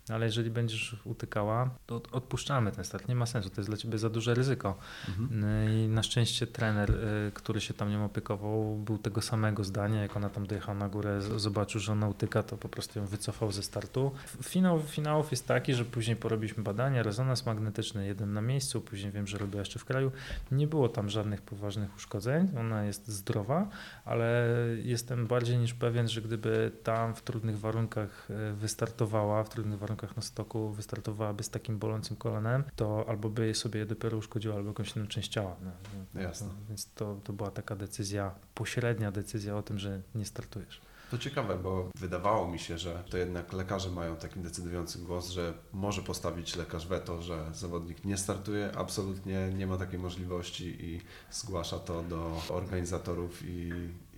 [0.08, 3.98] ale jeżeli będziesz utykała, to odpuszczamy ten start, nie ma sensu, to jest dla ciebie
[3.98, 4.78] za duże ryzyko.
[5.08, 5.40] Mhm.
[5.40, 10.02] No I na szczęście trener, y, który się tam nią opiekował, był tego samego zdania,
[10.02, 13.52] jak ona tam dojechała na górę, zobaczył, że ona utyka, to po prostu ją wycofał
[13.52, 14.12] ze startu.
[14.42, 19.26] Finał finałów jest taki, że później porobiliśmy badania, rezonans magnetyczny, jeden na miejscu, później wiem,
[19.26, 20.12] że robiła jeszcze w kraju.
[20.52, 23.68] Nie było tam żadnych poważnych uszkodzeń, ona jest zdrowa,
[24.04, 24.48] ale
[24.82, 29.95] jestem bardziej niż pewien, że gdyby tam w trudnych warunkach y, wystartowała, w trudnych warunkach
[30.16, 34.96] na stoku wystartowałaby z takim bolącym kolanem, to albo by sobie dopiero uszkodziła, albo jakąś
[34.96, 35.56] inną część ciała.
[35.64, 35.70] No,
[36.14, 36.48] no, Jasne.
[36.68, 40.80] Więc to, to była taka decyzja, pośrednia decyzja o tym, że nie startujesz.
[41.10, 45.54] To ciekawe, bo wydawało mi się, że to jednak lekarze mają taki decydujący głos, że
[45.72, 51.78] może postawić lekarz weto, że zawodnik nie startuje, absolutnie nie ma takiej możliwości i zgłasza
[51.78, 53.70] to do organizatorów i,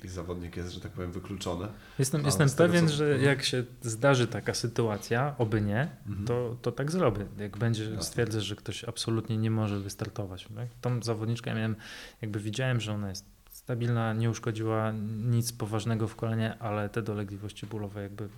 [0.05, 1.69] i zawodnik jest, że tak powiem, wykluczony.
[1.99, 2.95] Jestem, jestem pewien, co...
[2.95, 6.27] że jak się zdarzy taka sytuacja, oby nie, mhm.
[6.27, 7.27] to, to tak zrobię.
[7.39, 10.49] Jak będzie stwierdzę, że ktoś absolutnie nie może wystartować.
[10.57, 10.69] Tak?
[10.81, 11.77] Tą zawodniczkę ja miałem,
[12.23, 14.93] jakby widziałem, że ona jest stabilna, nie uszkodziła
[15.31, 18.29] nic poważnego w kolenie, ale te dolegliwości bólowe jakby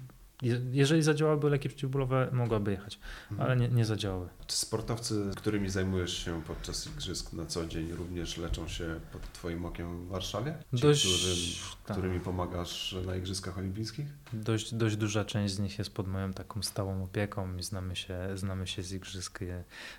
[0.73, 2.99] jeżeli zadziałałyby leki przeciwbólowe, mogłaby jechać,
[3.31, 3.51] Mhm.
[3.51, 4.29] ale nie, nie zadziałały.
[4.47, 9.65] Czy sportowcy, którymi zajmujesz się podczas igrzysk na co dzień, również leczą się pod Twoim
[9.65, 10.55] okiem w Warszawie?
[10.77, 11.37] Ci, Dość- którym,
[11.87, 11.97] tak.
[11.97, 14.07] którymi pomagasz na Igrzyskach Olimpijskich?
[14.33, 18.19] Dość, dość duża część z nich jest pod moją taką stałą opieką i znamy się,
[18.35, 19.41] znamy się z igrzysk.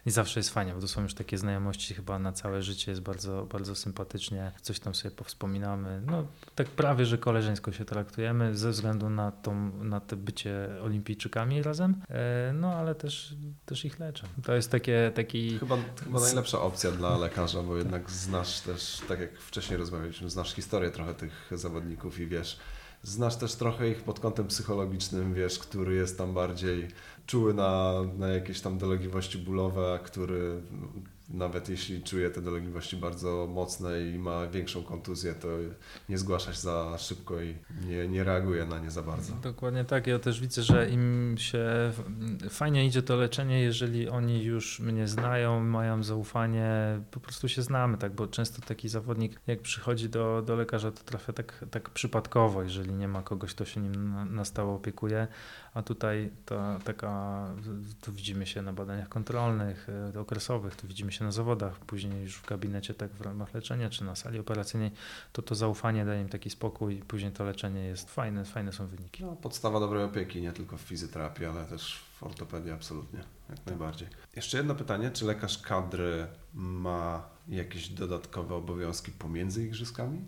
[0.06, 3.02] I zawsze jest fajnie, bo to są już takie znajomości chyba na całe życie, jest
[3.02, 4.52] bardzo, bardzo sympatycznie.
[4.62, 6.02] Coś tam sobie powspominamy.
[6.06, 11.63] No, tak prawie, że koleżeńsko się traktujemy ze względu na, tą, na te bycie olimpijczykami
[11.63, 14.28] razem, E, no ale też, też ich leczę.
[14.44, 15.60] To jest takie, taki...
[15.60, 20.54] Chyba, chyba najlepsza opcja dla lekarza, bo jednak znasz też, tak jak wcześniej rozmawialiśmy, znasz
[20.54, 22.60] historię trochę tych zawodników i wiesz,
[23.04, 26.88] znasz też trochę ich pod kątem psychologicznym, wiesz, który jest tam bardziej
[27.26, 30.62] czuły na, na jakieś tam dolegliwości bólowe, który
[31.34, 35.48] nawet jeśli czuje te dolegliwości bardzo mocne i ma większą kontuzję, to
[36.10, 37.56] nie zgłasza się za szybko i
[37.88, 39.34] nie, nie reaguje na nie za bardzo.
[39.34, 40.08] Dokładnie tak.
[40.08, 41.91] Ja też widzę, że im się
[42.50, 47.98] fajnie idzie to leczenie, jeżeli oni już mnie znają, mają zaufanie, po prostu się znamy,
[47.98, 52.63] tak, bo często taki zawodnik, jak przychodzi do, do lekarza, to trafia tak, tak przypadkowo,
[52.63, 55.28] jeżeli nie ma kogoś, kto się nim na, na stałe opiekuje,
[55.73, 57.47] a tutaj ta, taka,
[58.01, 62.36] tu widzimy się na badaniach kontrolnych, e, okresowych, tu widzimy się na zawodach, później już
[62.36, 64.91] w gabinecie, tak w ramach leczenia, czy na sali operacyjnej,
[65.31, 69.23] to to zaufanie daje im taki spokój, później to leczenie jest fajne, fajne są wyniki.
[69.23, 74.07] No, podstawa dobrej opieki, nie tylko w fizjoterapii, ale też w ortopedii absolutnie, jak najbardziej.
[74.36, 80.25] Jeszcze jedno pytanie, czy lekarz kadry ma jakieś dodatkowe obowiązki pomiędzy igrzyskami?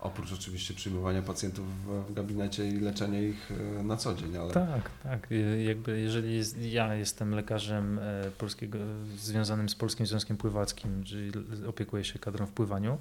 [0.00, 4.90] Oprócz oczywiście przyjmowania pacjentów w, gabinecie i leczenia ich e, na co dzień, ale Tak,
[5.02, 5.28] tak.
[5.66, 8.78] Jakby jeżeli jest, ja jestem lekarzem e, polskiego,
[9.16, 11.32] związanym z Polskim Związkiem Pływackim, czyli
[11.66, 12.98] opiekuję się kadrą w pływaniu,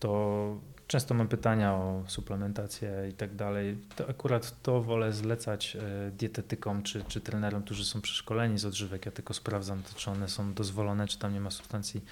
[0.00, 0.60] to
[0.92, 3.78] często mam pytania o suplementację i tak dalej.
[3.96, 9.06] To akurat to wolę zlecać e, dietetykom czy, czy trenerom, którzy są przeszkoleni z odżywek.
[9.06, 12.04] Ja tylko sprawdzam, to, czy one są dozwolone, czy tam nie ma substancji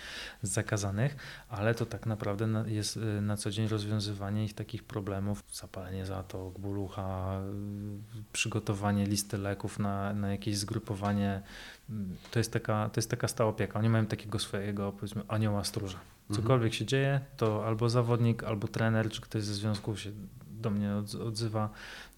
[0.43, 1.17] zakazanych,
[1.49, 6.07] ale to tak naprawdę na- jest e, na co dzień rozwiązywanie ich takich problemów, zapalenie
[6.07, 7.41] zatok, ból ucha,
[8.19, 11.43] y, przygotowanie listy leków na, na jakieś zgrupowanie.
[12.31, 13.79] To jest, taka, to jest taka stała opieka.
[13.79, 15.99] Oni mają takiego swojego, powiedzmy, anioła stróża.
[16.31, 20.13] Cokolwiek się dzieje, to albo zawodnik, albo trener, czy ktoś ze związku się
[20.61, 21.71] do mnie odz- odzywa,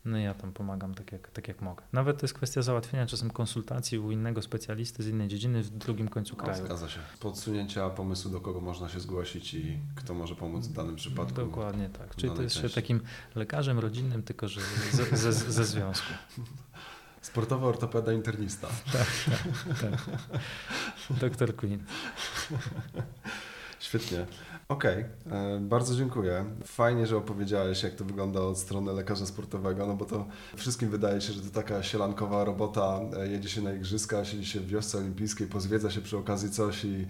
[0.04, 1.82] no ja tam pomagam tak jak, tak jak mogę.
[1.92, 6.08] Nawet to jest kwestia załatwienia czasem konsultacji u innego specjalisty z innej dziedziny w drugim
[6.08, 6.64] końcu no, kraju.
[6.64, 7.00] zgadza się.
[7.20, 11.34] Podsunięcia pomysłu, do kogo można się zgłosić i kto może pomóc w danym przypadku.
[11.34, 12.16] Dokładnie tak.
[12.16, 13.00] Czyli to jest się takim
[13.34, 14.60] lekarzem rodzinnym, tylko że
[14.92, 16.12] ze, ze, ze związku.
[17.22, 18.68] Sportowy ortopeda internista.
[18.92, 19.06] Tak.
[21.20, 21.84] Doktor Queen.
[23.92, 24.26] Świetnie.
[24.68, 26.44] Okej, e, bardzo dziękuję.
[26.64, 30.26] Fajnie, że opowiedziałeś, jak to wygląda od strony lekarza sportowego, no bo to
[30.56, 33.00] wszystkim wydaje się, że to taka sielankowa robota.
[33.16, 36.84] E, Jedzie się na igrzyska, siedzi się w wiosce olimpijskiej, pozwiedza się przy okazji coś
[36.84, 37.06] i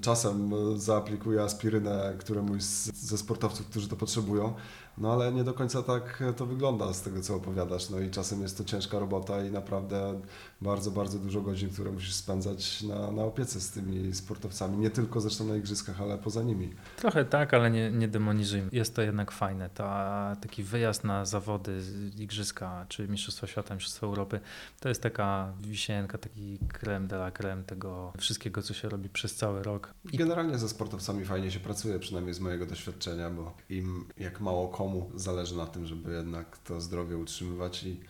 [0.00, 4.54] czasem e, zaaplikuje aspirynę któremuś ze sportowców, którzy to potrzebują.
[5.00, 7.90] No ale nie do końca tak to wygląda z tego, co opowiadasz.
[7.90, 10.20] No i czasem jest to ciężka robota i naprawdę
[10.60, 14.78] bardzo, bardzo dużo godzin, które musisz spędzać na, na opiece z tymi sportowcami.
[14.78, 16.74] Nie tylko zresztą na igrzyskach, ale poza nimi.
[16.96, 18.68] Trochę tak, ale nie, nie demonizujmy.
[18.72, 19.70] Jest to jednak fajne.
[19.70, 21.80] Ta, taki wyjazd na zawody,
[22.16, 24.40] igrzyska, czy Mistrzostwa Świata, Mistrzostwa Europy,
[24.80, 29.34] to jest taka wisienka, taki creme de la creme tego wszystkiego, co się robi przez
[29.34, 29.94] cały rok.
[30.12, 34.68] I generalnie ze sportowcami fajnie się pracuje, przynajmniej z mojego doświadczenia, bo im jak mało
[34.68, 38.00] komu zależy na tym, żeby jednak to zdrowie utrzymywać i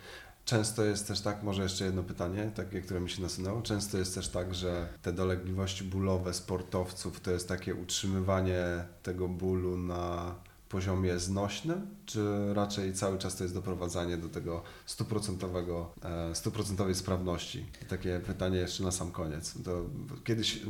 [0.48, 3.62] Często jest też tak, może jeszcze jedno pytanie, takie, które mi się nasunęło.
[3.62, 9.76] Często jest też tak, że te dolegliwości bólowe sportowców to jest takie utrzymywanie tego bólu
[9.76, 10.34] na
[10.68, 17.66] poziomie znośnym, czy raczej cały czas to jest doprowadzanie do tego stuprocentowego, e, stuprocentowej sprawności?
[17.88, 19.54] Takie pytanie jeszcze na sam koniec.
[19.64, 19.84] To
[20.24, 20.62] kiedyś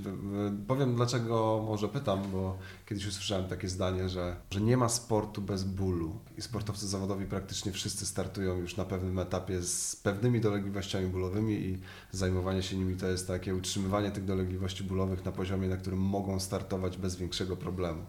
[0.66, 5.64] powiem dlaczego może pytam, bo kiedyś usłyszałem takie zdanie, że, że nie ma sportu bez
[5.64, 11.54] bólu i sportowcy zawodowi praktycznie wszyscy startują już na pewnym etapie z pewnymi dolegliwościami bólowymi
[11.54, 11.78] i
[12.12, 16.40] zajmowanie się nimi to jest takie utrzymywanie tych dolegliwości bólowych na poziomie, na którym mogą
[16.40, 18.02] startować bez większego problemu.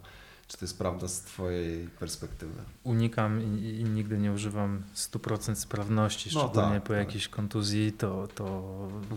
[0.50, 2.54] Czy to jest prawda z Twojej perspektywy?
[2.84, 6.98] Unikam i, i nigdy nie używam 100% sprawności, No szczególnie tak, po tak.
[6.98, 8.64] jakiejś kontuzji, to, to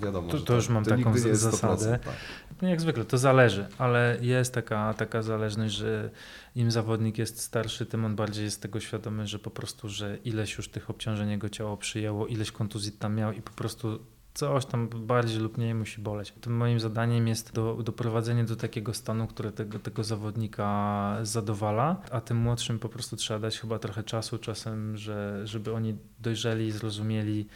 [0.03, 1.85] Wiadomo, To- to już mam to taką zasadę.
[1.87, 2.15] 100%, tak.
[2.63, 6.11] No jak zwykle, to zależy, ale jest taka, taka zależność, że
[6.55, 10.57] im zawodnik jest starszy, tym on bardziej jest tego świadomy, że po prostu, że ileś
[10.57, 13.99] już tych obciążeń jego ciało przyjęło, ileś kontuzji tam miał i po prostu
[14.35, 16.33] coś tam bardziej lub mniej musi boleć.
[16.41, 22.21] Tym moim zadaniem jest do, doprowadzenie do takiego stanu, które tego, tego zawodnika zadowala, a
[22.21, 27.47] tym młodszym po prostu trzeba dać chyba trochę czasu czasem, że, żeby oni dojrzeli, zrozumieli,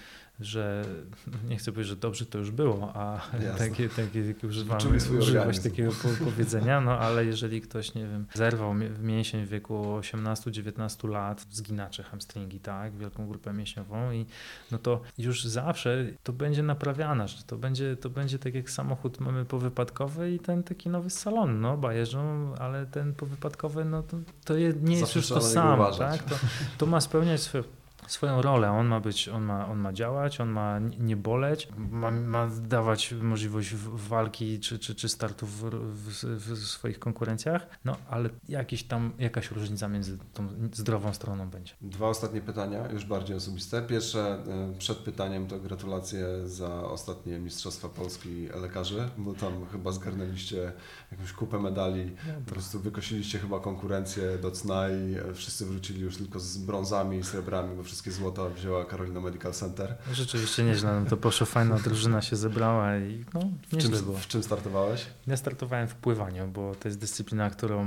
[0.40, 0.84] że
[1.50, 3.68] nie chcę powiedzieć, że dobrze to już było, a Jasne.
[3.68, 9.02] takie, takie używamy, używać takiego po- powiedzenia, no ale jeżeli ktoś, nie wiem, zerwał w
[9.02, 14.26] mięsień w wieku 18-19 lat, zginacze hamstringi, tak, wielką grupę mięśniową i
[14.70, 19.20] no to już zawsze to będzie naprawiane, że to będzie, to będzie tak jak samochód
[19.20, 24.16] mamy powypadkowy i ten taki nowy salon, no, ba jeżdżą, ale ten powypadkowy, no to,
[24.44, 26.36] to nie jest Zawsze już to samo, tak, to,
[26.78, 27.64] to ma spełniać swoje
[28.06, 28.70] swoją rolę.
[28.70, 33.14] On ma być, on ma, on ma działać, on ma nie boleć, ma, ma dawać
[33.22, 39.12] możliwość walki czy, czy, czy startu w, w, w swoich konkurencjach, no ale jakiś tam,
[39.18, 41.74] jakaś różnica między tą zdrową stroną będzie.
[41.80, 43.82] Dwa ostatnie pytania, już bardziej osobiste.
[43.82, 44.38] Pierwsze
[44.74, 50.72] y, przed pytaniem to gratulacje za ostatnie Mistrzostwa Polski lekarzy, bo tam chyba zgarnęliście
[51.12, 56.16] jakąś kupę medali, po prostu wykosiliście chyba konkurencję do cna i e, wszyscy wrócili już
[56.16, 59.96] tylko z brązami i srebrami, bo wszystkie złota wzięła Carolina Medical Center.
[60.12, 63.40] Rzeczywiście nieźle, no to poszło, fajna drużyna się zebrała i no,
[63.72, 64.18] W czym, było.
[64.18, 65.06] w czym startowałeś?
[65.26, 67.86] Ja startowałem w pływaniu, bo to jest dyscyplina, którą,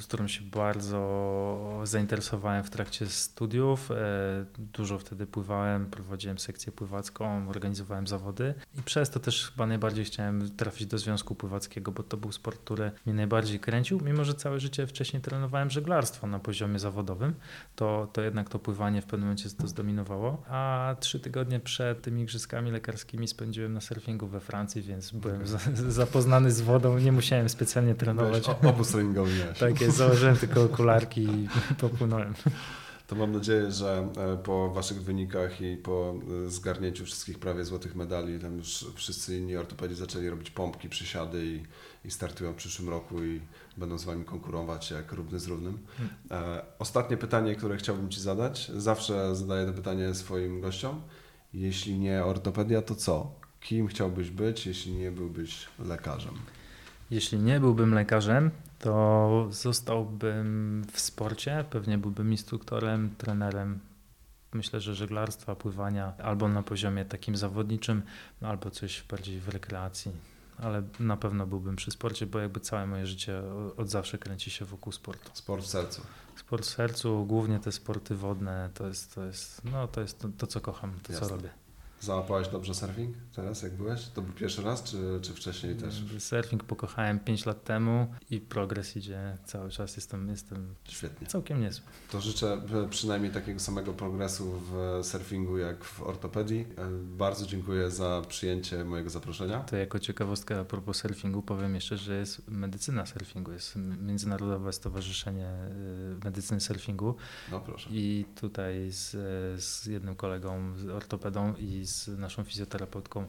[0.00, 3.90] z którą się bardzo zainteresowałem w trakcie studiów.
[3.90, 3.94] E,
[4.58, 10.50] Dużo wtedy pływałem, prowadziłem sekcję pływacką, organizowałem zawody i przez to też chyba najbardziej chciałem
[10.56, 14.00] trafić do Związku Pływackiego, bo to był sport, który mnie najbardziej kręcił.
[14.00, 17.34] Mimo, że całe życie wcześniej trenowałem żeglarstwo na poziomie zawodowym,
[17.76, 20.42] to, to jednak to pływanie w pewnym momencie to zdominowało.
[20.48, 25.58] A trzy tygodnie przed tymi igrzyskami lekarskimi spędziłem na surfingu we Francji, więc byłem za,
[25.88, 28.48] zapoznany z wodą, nie musiałem specjalnie trenować.
[28.48, 29.58] O- obóz treningowy miałeś.
[29.58, 31.48] Tak jest, założyłem tylko okularki i
[31.80, 32.34] popłynąłem.
[33.06, 36.14] To mam nadzieję, że e, po Waszych wynikach i po
[36.46, 41.46] e, zgarnięciu wszystkich prawie złotych medali, tam już wszyscy inni ortopedzi zaczęli robić pompki, przysiady
[41.46, 41.62] i,
[42.08, 43.40] i startują w przyszłym roku i
[43.76, 45.78] będą z Wami konkurować jak równy z równym.
[46.30, 48.70] E, Ostatnie pytanie, które chciałbym Ci zadać.
[48.76, 51.00] Zawsze zadaję to pytanie swoim gościom.
[51.54, 53.32] Jeśli nie ortopedia, to co?
[53.60, 56.34] Kim chciałbyś być, jeśli nie byłbyś lekarzem?
[57.10, 58.50] Jeśli nie byłbym lekarzem,
[58.84, 63.80] to zostałbym w sporcie, pewnie byłbym instruktorem, trenerem.
[64.52, 68.02] Myślę, że żeglarstwa, pływania albo na poziomie takim zawodniczym,
[68.40, 70.12] no albo coś bardziej w rekreacji.
[70.58, 73.42] Ale na pewno byłbym przy sporcie, bo jakby całe moje życie
[73.76, 75.30] od zawsze kręci się wokół sportu.
[75.34, 76.02] Sport w sercu.
[76.36, 80.28] Sport w sercu, głównie te sporty wodne, to jest, to jest, no, to, jest to,
[80.38, 81.28] to, co kocham, to Jasne.
[81.28, 81.50] co robię.
[82.04, 84.08] Załapałeś dobrze surfing teraz, jak byłeś?
[84.08, 86.02] To był pierwszy raz, czy, czy wcześniej też?
[86.18, 89.96] Surfing pokochałem 5 lat temu i progres idzie cały czas.
[89.96, 91.26] Jestem, jestem Świetnie.
[91.26, 91.84] całkiem niezły.
[92.12, 96.66] To życzę e, przynajmniej takiego samego progresu w surfingu jak w ortopedii.
[96.78, 99.58] E, Bardzo dziękuję za przyjęcie mojego zaproszenia.
[99.60, 105.48] To jako ciekawostkę a propos surfingu powiem jeszcze, że jest medycyna surfingu, jest Międzynarodowe Stowarzyszenie
[106.20, 107.14] y, Medycyny Surfingu
[107.50, 107.90] No proszę.
[107.92, 109.10] i tutaj z,
[109.64, 113.26] z jednym kolegą, z ortopedą i z naszą fizjoterapeutką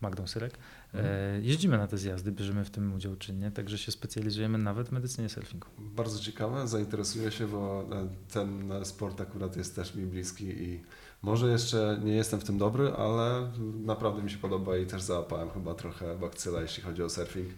[0.00, 0.58] Magdą Syrek
[0.94, 4.92] e, jeździmy na te zjazdy, bierzemy w tym udział czynnie, także się specjalizujemy nawet w
[4.92, 5.68] medycynie surfingu.
[5.78, 10.82] Bardzo ciekawe, zainteresuję się, bo e, ten sport akurat jest też mi bliski i
[11.22, 13.50] może jeszcze nie jestem w tym dobry, ale
[13.84, 17.48] naprawdę mi się podoba i też załapałem chyba trochę bakcyla, jeśli chodzi o surfing.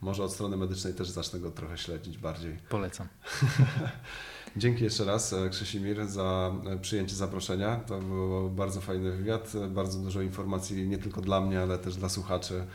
[0.00, 2.56] Może od strony medycznej też zacznę go trochę śledzić bardziej.
[2.68, 3.08] Polecam.
[4.56, 7.76] Dzięki jeszcze raz e, Krzesimir za e, przyjęcie zaproszenia.
[7.76, 11.96] To był bardzo fajny wywiad, e, bardzo dużo informacji nie tylko dla mnie, ale też
[11.96, 12.66] dla słuchaczy,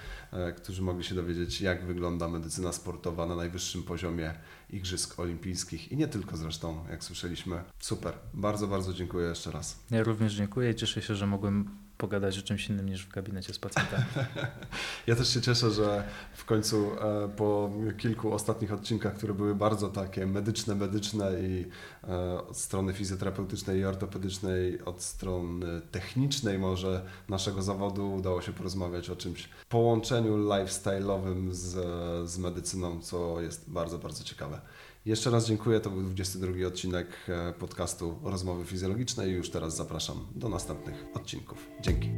[0.57, 4.33] którzy mogli się dowiedzieć, jak wygląda medycyna sportowa na najwyższym poziomie
[4.69, 7.63] Igrzysk Olimpijskich i nie tylko zresztą, jak słyszeliśmy.
[7.79, 9.79] Super, bardzo, bardzo dziękuję jeszcze raz.
[9.91, 13.53] Ja również dziękuję i cieszę się, że mogłem pogadać o czymś innym niż w gabinecie
[13.53, 14.03] z pacjentem.
[15.07, 19.89] Ja też się cieszę, że w końcu e, po kilku ostatnich odcinkach, które były bardzo
[19.89, 21.65] takie medyczne, medyczne i
[22.03, 29.09] e, od strony fizjoterapeutycznej i ortopedycznej, od strony technicznej może naszego zawodu udało się porozmawiać
[29.09, 31.69] o czymś połączeniu lifestyle'owym z,
[32.29, 34.61] z medycyną, co jest bardzo, bardzo ciekawe.
[35.05, 35.79] Jeszcze raz dziękuję.
[35.79, 41.67] To był 22 odcinek e, podcastu Rozmowy Fizjologiczne i już teraz zapraszam do następnych odcinków.
[41.81, 42.09] Dzięki.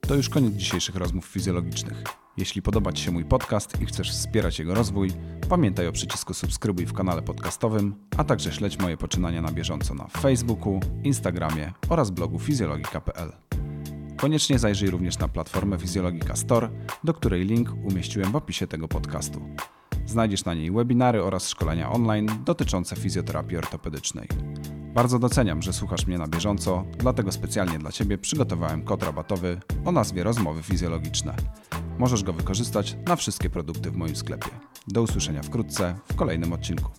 [0.00, 2.02] To już koniec dzisiejszych rozmów fizjologicznych.
[2.36, 5.12] Jeśli podoba Ci się mój podcast i chcesz wspierać jego rozwój,
[5.48, 10.08] pamiętaj o przycisku subskrybuj w kanale podcastowym, a także śledź moje poczynania na bieżąco na
[10.08, 13.32] Facebooku, Instagramie oraz blogu fizjologika.pl.
[14.16, 16.70] Koniecznie zajrzyj również na platformę Fizjologika Store,
[17.04, 19.40] do której link umieściłem w opisie tego podcastu.
[20.06, 24.28] Znajdziesz na niej webinary oraz szkolenia online dotyczące fizjoterapii ortopedycznej.
[24.94, 29.92] Bardzo doceniam, że słuchasz mnie na bieżąco, dlatego specjalnie dla Ciebie przygotowałem kod rabatowy o
[29.92, 31.34] nazwie Rozmowy Fizjologiczne.
[31.98, 34.50] Możesz go wykorzystać na wszystkie produkty w moim sklepie.
[34.88, 36.90] Do usłyszenia wkrótce w kolejnym odcinku.